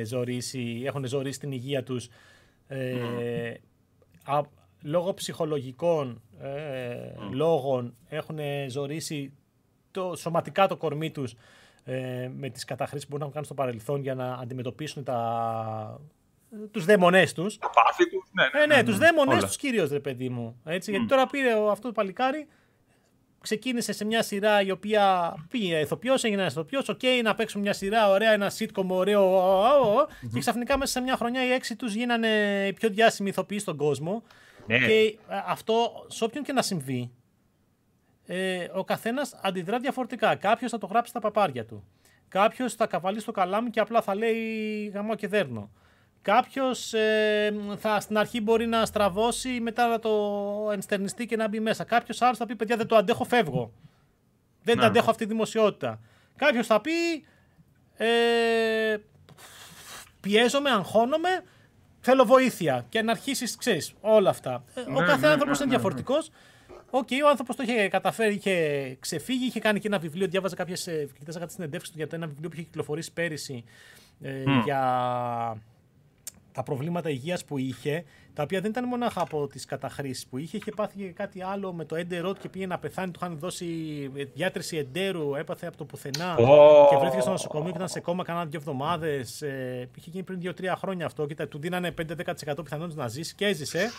[0.05, 2.07] ζωρίσει, έχουν ζωρίσει την υγεία τους.
[2.67, 3.53] Ε,
[4.81, 9.33] λόγω ψυχολογικών ε, λόγων έχουν ζορίσει
[9.91, 11.35] το, σωματικά το κορμί τους
[11.83, 15.99] ε, με τις καταχρήσεις που μπορούν να κάνουν στο παρελθόν για να αντιμετωπίσουν τα,
[16.71, 17.57] τους δαίμονές τους.
[17.57, 18.59] Τα πάθη τους, ναι.
[18.59, 20.61] ναι, ναι, ναι, τους δαίμονές τους κυρίως, ρε παιδί μου.
[20.65, 22.47] Έτσι, Γιατί τώρα πήρε αυτό το παλικάρι,
[23.41, 27.63] ξεκίνησε σε μια σειρά η οποία πήγε ηθοποιός, έγινε ένα ηθοποιός, OK, okay, να παίξουμε
[27.63, 31.93] μια σειρά, ωραία, ένα sitcom, ωραίο, και ξαφνικά μέσα σε μια χρονιά οι έξι τους
[31.93, 32.27] γίνανε
[32.67, 34.23] οι πιο διάσημοι ηθοποιοί στον κόσμο.
[34.67, 34.77] Ναι.
[34.77, 37.11] Και αυτό, σε όποιον και να συμβεί,
[38.25, 40.35] ε, ο καθένας αντιδρά διαφορετικά.
[40.35, 41.83] Κάποιος θα το γράψει στα παπάρια του.
[42.27, 45.71] Κάποιος θα καβαλεί στο καλάμι και απλά θα λέει γαμό και δέρνο.
[46.23, 50.11] Κάποιος ε, θα στην αρχή μπορεί να στραβώσει, μετά να το
[50.71, 51.83] ενστερνιστεί και να μπει μέσα.
[51.83, 53.71] Κάποιος άλλος θα πει: Παιδιά, δεν το αντέχω, φεύγω.
[54.63, 55.99] Δεν το αντέχω αυτή τη δημοσιότητα.
[56.35, 56.91] Κάποιος θα πει:
[57.97, 58.97] ε,
[60.21, 61.43] Πιέζομαι, αγχώνομαι,
[61.99, 62.85] θέλω βοήθεια.
[62.89, 64.63] Και να αρχίσεις, ξέρεις, όλα αυτά.
[64.73, 66.31] Ε, ο ναι, κάθε ναι, άνθρωπος ναι, είναι διαφορετικός.
[66.89, 70.27] OK, okay, ο άνθρωπος το είχε καταφέρει, είχε ξεφύγει, είχε κάνει και ένα βιβλίο.
[70.27, 70.89] Διάβαζα κάποιες.
[71.19, 73.63] Κοίταζα κάτι συνεντεύξεις του για το ένα βιβλίο που είχε κυκλοφορήσει πέρυσι
[74.21, 74.81] ε, για
[76.53, 80.57] τα προβλήματα υγείας που είχε, τα οποία δεν ήταν μονάχα από τις καταχρήσεις που είχε.
[80.57, 83.11] Είχε πάθει και κάτι άλλο με το έντερό και πήγε να πεθάνει.
[83.11, 83.65] Του είχαν δώσει
[84.33, 86.87] διάτρηση εντέρου, έπαθε από το πουθενά oh.
[86.89, 89.41] και βρέθηκε στο νοσοκομείο και ήταν σε κόμμα κανένα δύο εβδομάδες.
[89.41, 93.45] Ε, είχε γίνει πριν δύο-τρία χρόνια αυτό και του δίνανε 5-10% πιθανότητα να ζήσει και
[93.45, 93.91] έζησε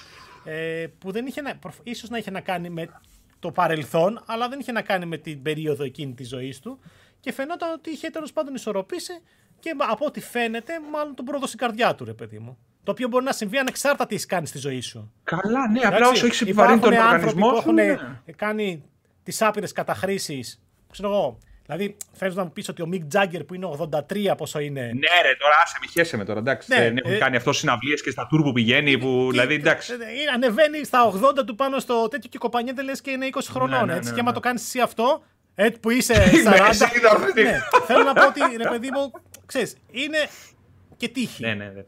[0.44, 2.88] ε, που δεν είχε να, ίσως να είχε να κάνει με
[3.38, 6.78] το παρελθόν, αλλά δεν είχε να κάνει με την περίοδο εκείνη της ζωής του
[7.20, 9.12] και φαινόταν ότι είχε τέλος πάντων ισορροπήσει
[9.64, 12.58] και από ό,τι φαίνεται, μάλλον τον πρόδωσε η καρδιά του, ρε παιδί μου.
[12.82, 15.12] Το οποίο μπορεί να συμβεί ανεξάρτητα τι έχει κάνει στη ζωή σου.
[15.24, 17.50] Καλά, ναι, απλά όσο έχεις επιβαρύνει τον οργανισμό.
[17.50, 17.96] Που έχουν ναι.
[18.36, 18.84] κάνει
[19.22, 20.62] τις άπειρες καταχρήσεις.
[20.90, 24.58] Ξέρω εγώ, Δηλαδή, θέλω να μου πεις ότι ο Μικ Τζάγκερ που είναι 83, πόσο
[24.58, 24.80] είναι.
[24.80, 26.38] Ναι, ρε, τώρα άσε με χέσε με τώρα.
[26.38, 28.98] Εντάξει, ναι, δεν έχουν ε, κάνει αυτός συναυλίες και στα τουρ που πηγαίνει.
[28.98, 29.92] Που, δηλαδή, εντάξει.
[29.92, 33.40] Ε, ε, ανεβαίνει στα 80 του πάνω στο τέτοιο και κοπανιέται λες και είναι 20
[33.50, 33.86] χρονών.
[33.86, 35.22] Ναι, ναι, έτσι, ναι, και άμα το κάνεις εσύ αυτό,
[35.54, 36.20] έτσι που είσαι 40.
[37.34, 39.12] ναι, θέλω να πω ότι ρε παιδί μου,
[39.46, 40.18] ξέρεις, είναι
[40.96, 41.42] και τύχη.
[41.42, 41.84] Ναι, ναι, ναι.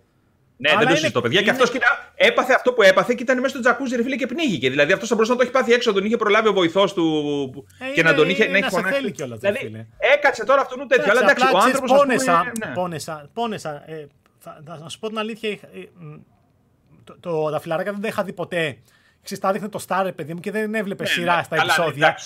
[0.59, 1.40] Ναι, Αλλά δεν το συζητώ, παιδιά.
[1.40, 1.48] Είναι...
[1.48, 4.26] Και αυτός κοίτα, έπαθε αυτό που έπαθε και ήταν μέσα στο τζακούζι, ρε φίλε, και
[4.26, 4.70] πνίγηκε.
[4.70, 7.66] Δηλαδή αυτός θα μπορούσε να το έχει πάθει έξω, τον είχε προλάβει ο βοηθός του
[7.78, 9.11] ε, και είναι, να τον είχε να έχει φωνάξει.
[9.11, 11.11] Δηλαδή έκατσε τώρα αυτόν ούτε τέτοιο.
[11.11, 11.92] Αλλά εντάξει, ο άνθρωπος.
[11.92, 12.52] Πόνεσα.
[12.64, 12.72] Ναι.
[12.74, 13.30] Πόνεσα.
[13.32, 14.07] πόνεσα ε,
[14.38, 15.50] θα, θα, σου πω την αλήθεια.
[15.50, 15.59] Ε,
[17.04, 18.78] το, το, τα φιλαράκια δεν τα είχα δει ποτέ
[19.26, 22.16] Ξέρεις, τα έδειχνε το Star, παιδί μου, και δεν έβλεπε ναι, σειρά ναι, στα επεισόδια.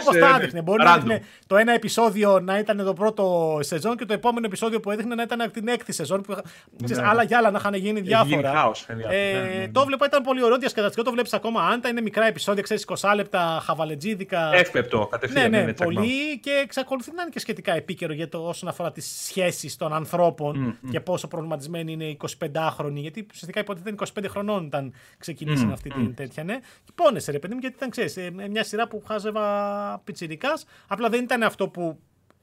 [0.00, 0.62] Όπως τα έδειχνε.
[0.62, 4.80] Μπορεί να έδειχνε το ένα επεισόδιο να ήταν το πρώτο σεζόν και το επόμενο επεισόδιο
[4.80, 6.22] που έδειχνε να ήταν την έκτη σεζόν.
[6.22, 6.36] Που,
[6.84, 7.08] ξέρεις, ναι.
[7.08, 8.70] άλλα για άλλα να είχαν γίνει διάφορα.
[8.86, 11.02] Ε, ναι, ναι, το βλέπω, ήταν πολύ ωραίο διασκεδαστικό.
[11.02, 14.50] Το βλέπεις ακόμα αν είναι μικρά επεισόδια, ξέρεις 20 λεπτά, χαβαλετζίδικα.
[14.54, 15.50] Εύπεπτο, κατευθείαν.
[15.50, 19.24] Ναι, ναι, πολύ και εξακολουθεί να είναι και σχετικά επίκαιρο για το, όσον αφορά τις
[19.26, 22.92] σχέσεις των ανθρώπων και πόσο προβληματισμένοι είναι οι 25χρονοι.
[22.94, 26.58] Γιατί ουσιαστικά υποτίθεται 25 χρονών ήταν ξεκινήσει αυτή την τέτοια, ναι.
[26.84, 30.64] Και πόνεσε, ρε παιδί μου, γιατί ήταν, ξέρεις, ε, μια σειρά που χάζευα πιτσιρικάς.
[30.86, 31.98] Απλά δεν ήταν αυτό που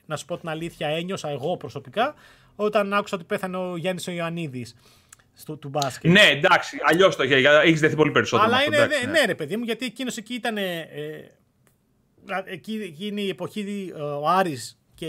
[0.06, 2.14] να σου πω την αλήθεια, ένιωσα εγώ προσωπικά
[2.56, 4.76] όταν άκουσα ότι πέθανε ο Γιάννης ο Ιωαννίδης
[5.34, 6.12] στο, του μπάσκετ.
[6.12, 7.24] Ναι, εντάξει, αλλιώς το
[7.64, 8.50] έχεις δεθεί πολύ περισσότερο.
[8.50, 9.12] Αλλά είναι, εντάξει, ναι.
[9.12, 9.26] ναι.
[9.26, 10.58] ρε παιδί μου, γιατί εκείνος εκεί ήταν.
[10.58, 10.88] Ε,
[12.46, 15.08] εκεί, εκείνη η εποχή ο Άρης και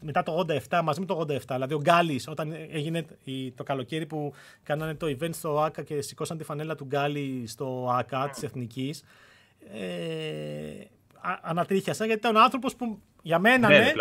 [0.00, 1.38] μετά το 87, μαζί με το 87.
[1.46, 3.04] Δηλαδή ο Γκάλι, όταν έγινε
[3.54, 4.32] το καλοκαίρι που
[4.62, 9.04] κάνανε το event στο ΑΚΑ και σηκώσαν τη φανέλα του Γκάλι στο ΑΚΑ της Εθνικής.
[9.72, 10.84] Ε,
[11.42, 13.68] ανατρίχιασα γιατί ήταν ο άνθρωπος που για μένα.
[13.68, 13.92] Ναι, ναι,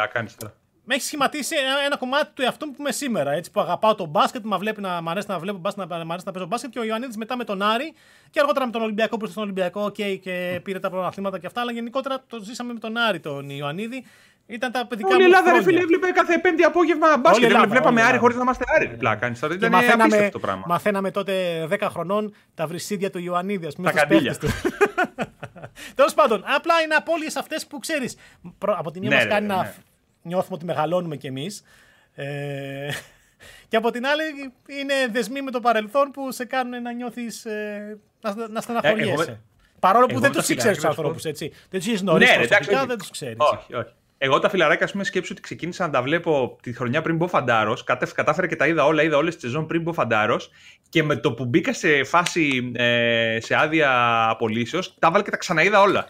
[0.89, 3.31] με έχει σχηματίσει ένα, ένα κομμάτι του εαυτού μου που είμαι σήμερα.
[3.31, 6.11] Έτσι, που αγαπάω τον μπάσκετ, που βλέπει να μ' αρέσει να βλέπω μπάσκετ, να μ'
[6.11, 6.69] αρέσει να παίζω μπάσκετ.
[6.71, 7.93] Και ο Ιωαννίδης μετά με τον Άρη
[8.29, 11.45] και αργότερα με τον Ολυμπιακό που ήρθε στον Ολυμπιακό okay, και πήρε τα πρωταθλήματα και
[11.45, 11.61] αυτά.
[11.61, 14.05] Αλλά γενικότερα το ζήσαμε με τον Άρη τον Ιωαννίδη.
[14.47, 17.51] Ήταν τα παιδικά Όλη η Ελλάδα, ρε φίλε, έβλεπε κάθε πέμπτη απόγευμα μπάσκετ.
[17.51, 18.87] Δεν βλέπαμε Άρη χωρίς να είμαστε Άρη.
[18.87, 19.27] Πλάκα.
[19.51, 20.63] Ήταν μαθαίναμε, το πράγμα.
[20.67, 23.75] Μαθαίναμε τότε 10 χρονών τα βρυσίδια του Ιωαννίδης.
[23.75, 24.35] Τα καντήλια.
[25.95, 28.17] Τέλος πάντων, απλά είναι απώλειες αυτές που ξέρεις.
[28.59, 29.73] Από τη μία ναι, μας κάνει να ναι.
[30.21, 31.63] νιώθουμε ότι μεγαλώνουμε κι εμείς.
[32.15, 32.89] Ε,
[33.69, 34.23] και από την άλλη
[34.67, 37.45] είναι δεσμοί με το παρελθόν που σε κάνουν να νιώθεις.
[37.45, 39.31] Ε, να, να στεναχωριέσαι.
[39.31, 39.39] Ε,
[39.79, 41.53] Παρόλο που δεν τους ήξερες τους ανθρώπους, έτσι.
[41.69, 43.37] Δεν τους είχες γνωρίσει ναι, προσωπικά, δεν τους ξέρεις.
[43.39, 43.93] Όχι, όχι.
[44.17, 47.27] Εγώ τα φιλαράκια, ας πούμε, σκέψω ότι ξεκίνησα να τα βλέπω τη χρονιά πριν μπω
[47.27, 47.83] φαντάρος.
[48.13, 50.49] Κατάφερα και τα είδα όλα, είδα όλες τις σεζόν πριν μπω φαντάρος.
[50.89, 53.91] Και με το που μπήκα σε φάση ε, σε άδεια
[54.29, 56.07] απολύσεως, τα έβαλα και τα ξαναείδα όλα.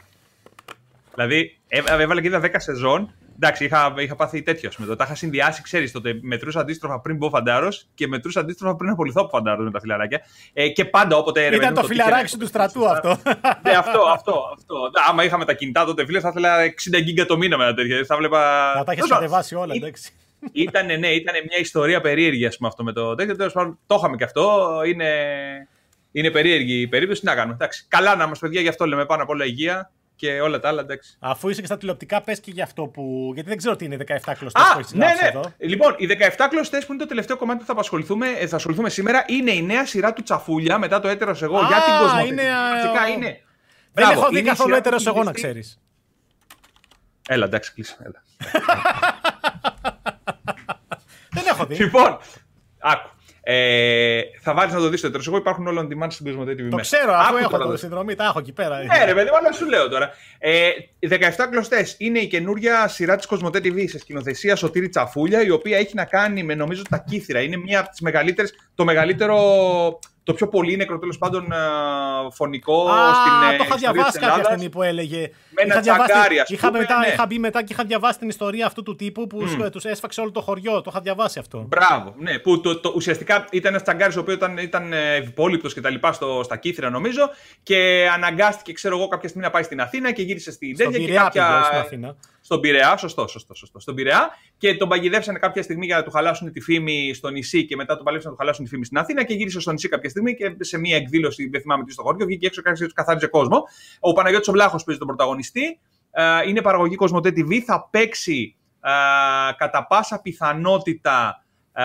[1.13, 4.69] Δηλαδή, έβαλα και είδα 10 σεζόν εντάξει, είχα, είχα πάθει τέτοιο.
[4.77, 8.75] Με το τα είχα συνδυάσει, ξέρεις, τότε μετρούσα αντίστροφα πριν μπω φαντάρος και μετρούσα αντίστροφα
[8.75, 10.21] πριν απολυθώ από φαντάρος με τα φιλαράκια.
[10.53, 11.63] Ε, και πάντα όποτε έρευνα.
[11.63, 13.09] Ήταν το, το φιλαράκι του στρατού αυτό.
[13.63, 14.51] ναι, αυτό, αυτό.
[14.53, 14.75] αυτό.
[15.09, 16.55] Άμα είχαμε τα κινητά τότε, φίλε, θα ήθελα
[16.99, 18.05] 60 γίγκα το μήνα με τα τέτοια.
[18.05, 18.73] Θα βλέπα.
[18.75, 20.11] Να τα έχεις κατεβάσει όλα, εντάξει.
[20.51, 23.35] Ήταν, ναι, ήταν μια ιστορία περίεργη ας πούμε, αυτό με το τέτοιο.
[23.35, 24.71] Τέλος πάντων, το είχαμε και αυτό.
[24.85, 25.09] Είναι,
[26.11, 27.19] είναι περίεργη η περίπτωση.
[27.19, 27.53] Τι να κάνουμε.
[27.53, 27.85] Εντάξει.
[27.87, 30.81] Καλά να μα, παιδιά, γι' αυτό λέμε πάνω απ' όλα υγεία και όλα τα άλλα,
[30.81, 31.15] εντάξει.
[31.19, 33.31] Αφού είσαι και στα τηλεοπτικά, πες και γι' αυτό που.
[33.33, 35.27] Γιατί δεν ξέρω τι είναι 17 κλωστές που έχεις ναι, ναι.
[35.27, 35.53] Εδώ.
[35.57, 36.07] Λοιπόν, οι
[36.37, 39.51] 17 κλωστές που είναι το τελευταίο κομμάτι που θα, απασχοληθούμε, ε, θα ασχοληθούμε σήμερα είναι
[39.51, 42.33] η νέα σειρά του Τσαφούλια μετά το έτερος εγώ για την κοσμοτική.
[42.33, 42.43] Είναι,
[42.73, 43.41] Βασικά είναι.
[43.93, 45.79] Δεν έχω δει καθόλου έτερος εγώ να ξέρεις.
[47.27, 47.97] Έλα, εντάξει, κλείσε.
[47.99, 48.23] Έλα.
[51.35, 51.75] δεν έχω δει.
[51.75, 52.17] Λοιπόν,
[52.79, 53.09] άκου.
[53.49, 55.27] Ε, θα βάλεις να το δεις το τέλος.
[55.27, 56.67] Εγώ υπάρχουν όλα on demand στην Cosmote TV.
[56.69, 58.77] Το ξέρω, αφού έχω το συνδρομή, τα έχω εκεί πέρα.
[58.77, 60.09] Ναι, ρε παιδί, αλλά σου λέω τώρα.
[60.39, 60.69] Ε,
[61.09, 65.77] 17 κλωστές είναι η καινούρια σειρά της Cosmote TV σε σκηνοθεσία Σωτήρη Τσαφούλια, η οποία
[65.77, 67.41] έχει να κάνει με νομίζω τα κύθρα.
[67.41, 69.39] Είναι μια από τις μεγαλύτερες, το μεγαλύτερο
[70.27, 71.55] το πιο πολύ νεκρό τέλος πάντων ε,
[72.31, 75.29] φωνικό Α, στην ε, Το είχα διαβάσει κάποια στιγμή που έλεγε.
[75.49, 77.07] Με ένα τσακάρι, είχα, μετά, ναι.
[77.07, 79.71] είχα μπει μετά και είχα διαβάσει την ιστορία αυτού του τύπου που mm.
[79.71, 80.81] τους έσφαξε όλο το χωριό.
[80.81, 81.65] Το είχα διαβάσει αυτό.
[81.67, 82.13] Μπράβο.
[82.17, 85.89] Ναι, που το, το, ουσιαστικά ήταν ένας τσαγκάρι ο οποίος ήταν, ήταν ευπόλοιπτο και τα
[85.89, 87.29] λοιπά στο, στα κύθρα νομίζω
[87.63, 91.13] και αναγκάστηκε, ξέρω εγώ, κάποια στιγμή να πάει στην Αθήνα και γύρισε στην Τέτοια και
[91.13, 91.61] κάποια.
[91.63, 92.15] Στην Αθήνα.
[92.47, 93.79] Στον Πειραιά, σωστό, σωστό, σωστό.
[93.79, 97.65] Στον Πειραιά και τον παγιδεύσανε κάποια στιγμή για να του χαλάσουν τη φήμη στο νησί
[97.65, 99.89] και μετά τον παλέψαν να του χαλάσουν τη φήμη στην Αθήνα και γύρισε στο νησί
[99.89, 102.93] κάποια στιγμή και σε μια εκδήλωση, δεν θυμάμαι τι στο χώρο, βγήκε έξω και του
[102.93, 103.63] καθάριζε κόσμο.
[103.99, 105.79] Ο Παναγιώτης Βλάχος παίζει τον πρωταγωνιστή.
[106.11, 107.59] Ε, είναι παραγωγή Κοσμοτέ TV.
[107.59, 108.89] Θα παίξει ε,
[109.57, 111.43] κατά πάσα πιθανότητα
[111.73, 111.83] ε,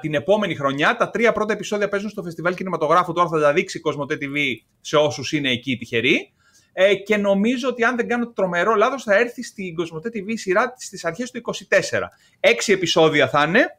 [0.00, 0.96] την επόμενη χρονιά.
[0.96, 3.12] Τα τρία πρώτα επεισόδια παίζουν στο φεστιβάλ κινηματογράφου.
[3.12, 4.36] Τώρα θα τα δείξει Κοσμοτέ TV
[4.80, 6.32] σε όσους είναι εκεί τυχεροί.
[6.72, 10.74] Ε, και νομίζω ότι αν δεν κάνω τρομερό λάθος, θα έρθει στην Κοσμοτέ TV σειρά
[10.76, 12.08] στις αρχές του 24.
[12.40, 13.76] Έξι επεισόδια θα είναι.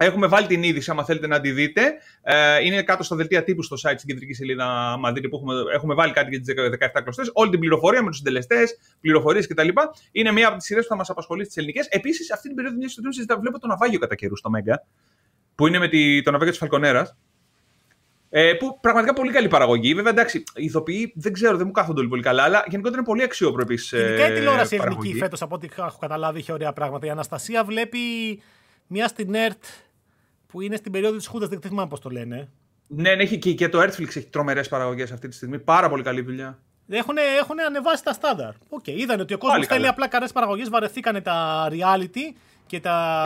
[0.00, 1.94] Έχουμε βάλει την είδηση, άμα θέλετε να τη δείτε.
[2.22, 5.94] Ε, είναι κάτω στο δελτία τύπου στο site στην κεντρική σελίδα Μαδρίτη που έχουμε, έχουμε
[5.94, 6.54] βάλει κάτι για τις
[6.96, 7.30] 17 κλωστές.
[7.32, 9.68] Όλη την πληροφορία με τους συντελεστές, πληροφορίες κτλ.
[10.12, 11.86] Είναι μία από τις σειρές που θα μας απασχολήσει στι ελληνικές.
[11.86, 14.86] Επίσης, αυτή την περίοδο μιας συζητήσεων βλέπω το ναυάγιο κατά καιρού στο Μέγκα.
[15.54, 17.16] Που είναι με τη, το ναυάγιο της Φαλκονέρας.
[18.30, 19.94] Ε, που πραγματικά πολύ καλή παραγωγή.
[19.94, 23.06] Βέβαια, εντάξει, οι ηθοποιοί δεν ξέρω, δεν μου κάθονται όλοι πολύ καλά, αλλά γενικότερα είναι
[23.06, 23.92] πολύ αξιόπρεπης.
[23.92, 27.06] Ειδικά η τηλεόραση ελληνική φέτος, από ό,τι έχω καταλάβει, είχε ωραία πράγματα.
[27.06, 27.98] Η Αναστασία βλέπει
[28.86, 29.64] μια στην ΕΡΤ
[30.46, 32.48] που είναι στην περίοδο της Χούντας, δεν θυμάμαι πώς το λένε.
[32.86, 35.58] Ναι, ναι, έχει και, και το ERTFLIX έχει τρομερές παραγωγές αυτή τη στιγμή.
[35.58, 36.58] Πάρα πολύ καλή δουλειά.
[36.88, 38.52] Έχουν, έχουν ανεβάσει τα στάνταρ.
[38.68, 43.24] OK, okay, είδαν ότι ο κόσμος θέλει απλά καλές παραγωγές, βαρεθήκανε τα reality και τα.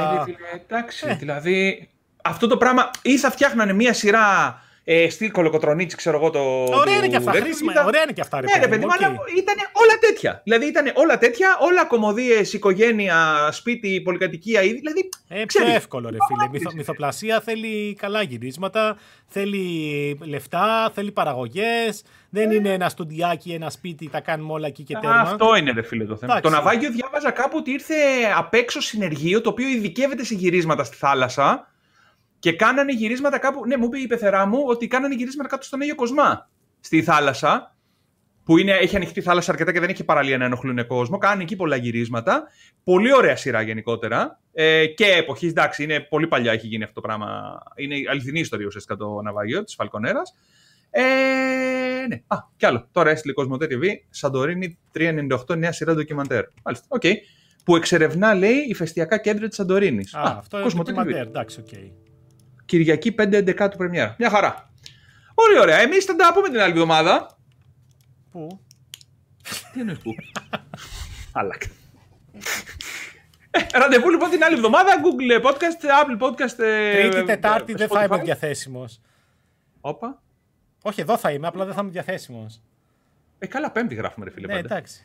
[0.53, 1.15] Ε, εντάξει, ε.
[1.15, 1.89] δηλαδή
[2.23, 6.41] αυτό το πράγμα ή θα φτιάχνανε μία σειρά ε, στυλ κολοκοτρονίτσι, ξέρω εγώ το.
[6.64, 7.33] Ωραία είναι και αυτά.
[7.33, 7.72] Χρήσιμα.
[7.72, 7.87] Ήταν...
[7.87, 8.41] Ωραία είναι και αυτά.
[8.41, 9.07] Ρε, ναι, ρε παιδί μου, αλλά
[9.37, 10.41] ήταν όλα τέτοια.
[10.45, 14.61] Δηλαδή ήταν όλα τέτοια, όλα κωμωδίες, οικογένεια, σπίτι, πολυκατοικία.
[14.61, 16.49] Δηλαδή, ε, πιο εύκολο, ρε φίλε.
[16.51, 22.03] Μυθο, μυθοπλασία θέλει καλά γυρίσματα, θέλει λεφτά, θέλει παραγωγές.
[22.30, 22.55] Δεν ε.
[22.55, 25.20] είναι ένα στοντιάκι, ένα σπίτι, τα κάνουμε όλα εκεί και τέρμα.
[25.20, 26.41] Αυτό είναι, ρε φίλε, το θέμα.
[26.41, 27.95] Το ναυάγιο διάβαζα κάπου ότι ήρθε
[28.37, 31.72] απ' έξω συνεργείο το οποίο ειδικεύεται σε γυρίσματα στη θάλασσα
[32.43, 33.66] και κάνανε γυρίσματα κάπου.
[33.66, 36.49] Ναι, μου είπε η πεθερά μου ότι κάνανε γυρίσματα κάτω στον Άγιο Κοσμά
[36.80, 37.76] στη θάλασσα.
[38.45, 41.18] που είναι, έχει ανοιχτή θάλασσα αρκετά και δεν έχει παραλία να ενοχλούν κόσμο.
[41.18, 42.43] Κάνει εκεί πολλά γυρίσματα.
[42.84, 44.40] Πολύ ωραία σειρά γενικότερα.
[44.53, 47.59] Ε, και εποχής, εντάξει, είναι πολύ παλιά έχει γίνει αυτό το πράγμα.
[47.76, 50.34] Είναι αληθινή ιστορία ουσιαστικά το ναυάγιο της Φαλκονέρας.
[50.90, 51.03] Ε,
[52.09, 52.22] ναι.
[52.26, 52.88] Α, κι άλλο.
[52.93, 56.45] Τώρα έστειλε Cosmote TV, Σαντορίνη 398, νέα σειρά ντοκιμαντέρ.
[56.62, 56.86] Μάλιστα.
[56.89, 57.01] OK.
[57.05, 57.14] Okay.
[57.64, 60.14] Που εξερευνά, λέει, ηφαιστειακά κέντρα της Σαντορίνης.
[60.14, 61.26] Α, Α, αυτό είναι ντοκιμαντέρ.
[61.26, 61.66] Εντάξει, OK.
[61.72, 62.12] Okay.
[62.73, 64.14] Κυριακή 5-11 του Πρεμιέρα.
[64.18, 64.70] Μια χαρά.
[65.35, 65.79] Πολύ ωραία.
[65.79, 67.37] Εμείς θα τα πούμε την άλλη εβδομάδα.
[68.31, 68.61] Πού;
[69.73, 70.14] Τι εννοείς πού;
[71.33, 71.66] Αλάκα.
[73.51, 74.93] Ε, ραντεβού λοιπόν την άλλη εβδομάδα.
[75.03, 76.59] Google Podcast, Apple Podcast.
[76.59, 79.01] Ε, Τρίτη, Τετάρτη δεν θα είμαι διαθέσιμος.
[79.81, 80.23] Όπα.
[80.83, 82.61] Όχι, εδώ θα είμαι, απλά δεν θα είμαι διαθέσιμος.
[83.39, 84.47] Ε, καλά, Πέμπτη γράφουμε, ρε φίλε.
[84.47, 85.05] Ναι, εντάξει.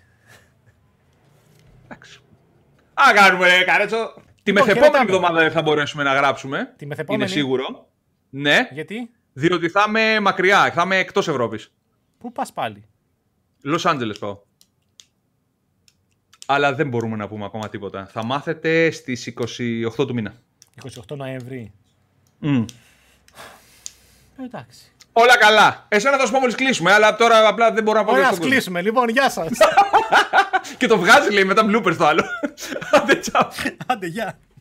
[1.85, 2.19] Εντάξει.
[2.93, 4.13] Α, κάνουμε, ρε, καρέτσο.
[4.47, 6.73] Τη λοιπόν, μεθεπόμενη εβδομάδα δεν θα μπορέσουμε να γράψουμε.
[6.77, 7.23] Τη μεθεπόμενη.
[7.23, 7.89] Είναι σίγουρο.
[8.29, 8.67] Ναι.
[8.71, 11.73] Γιατί; Διότι θα είμαι μακριά, θα είμαι εκτός Ευρώπης.
[12.17, 12.85] Πού πας πάλι;
[13.61, 14.39] Λος Άντζελες πάω.
[16.45, 18.05] Αλλά δεν μπορούμε να πούμε ακόμα τίποτα.
[18.05, 19.33] Θα μάθετε στις
[19.97, 20.33] 28 του μήνα.
[21.09, 21.71] 28 Νοέμβρη.
[22.41, 22.65] Mm.
[24.43, 24.91] εντάξει.
[25.19, 25.85] Όλα καλά.
[25.87, 28.39] Εσένα θα σου πω μόλις κλείσουμε, αλλά τώρα απλά δεν μπορώ να πω Ωραία, ας
[28.39, 28.81] κλείσουμε.
[28.81, 29.47] Λοιπόν, γεια σας.
[30.77, 32.23] και το βγάζει λέει μετά bloopers το άλλο.
[32.95, 33.19] Άντε,
[33.85, 34.37] Άντε, γεια.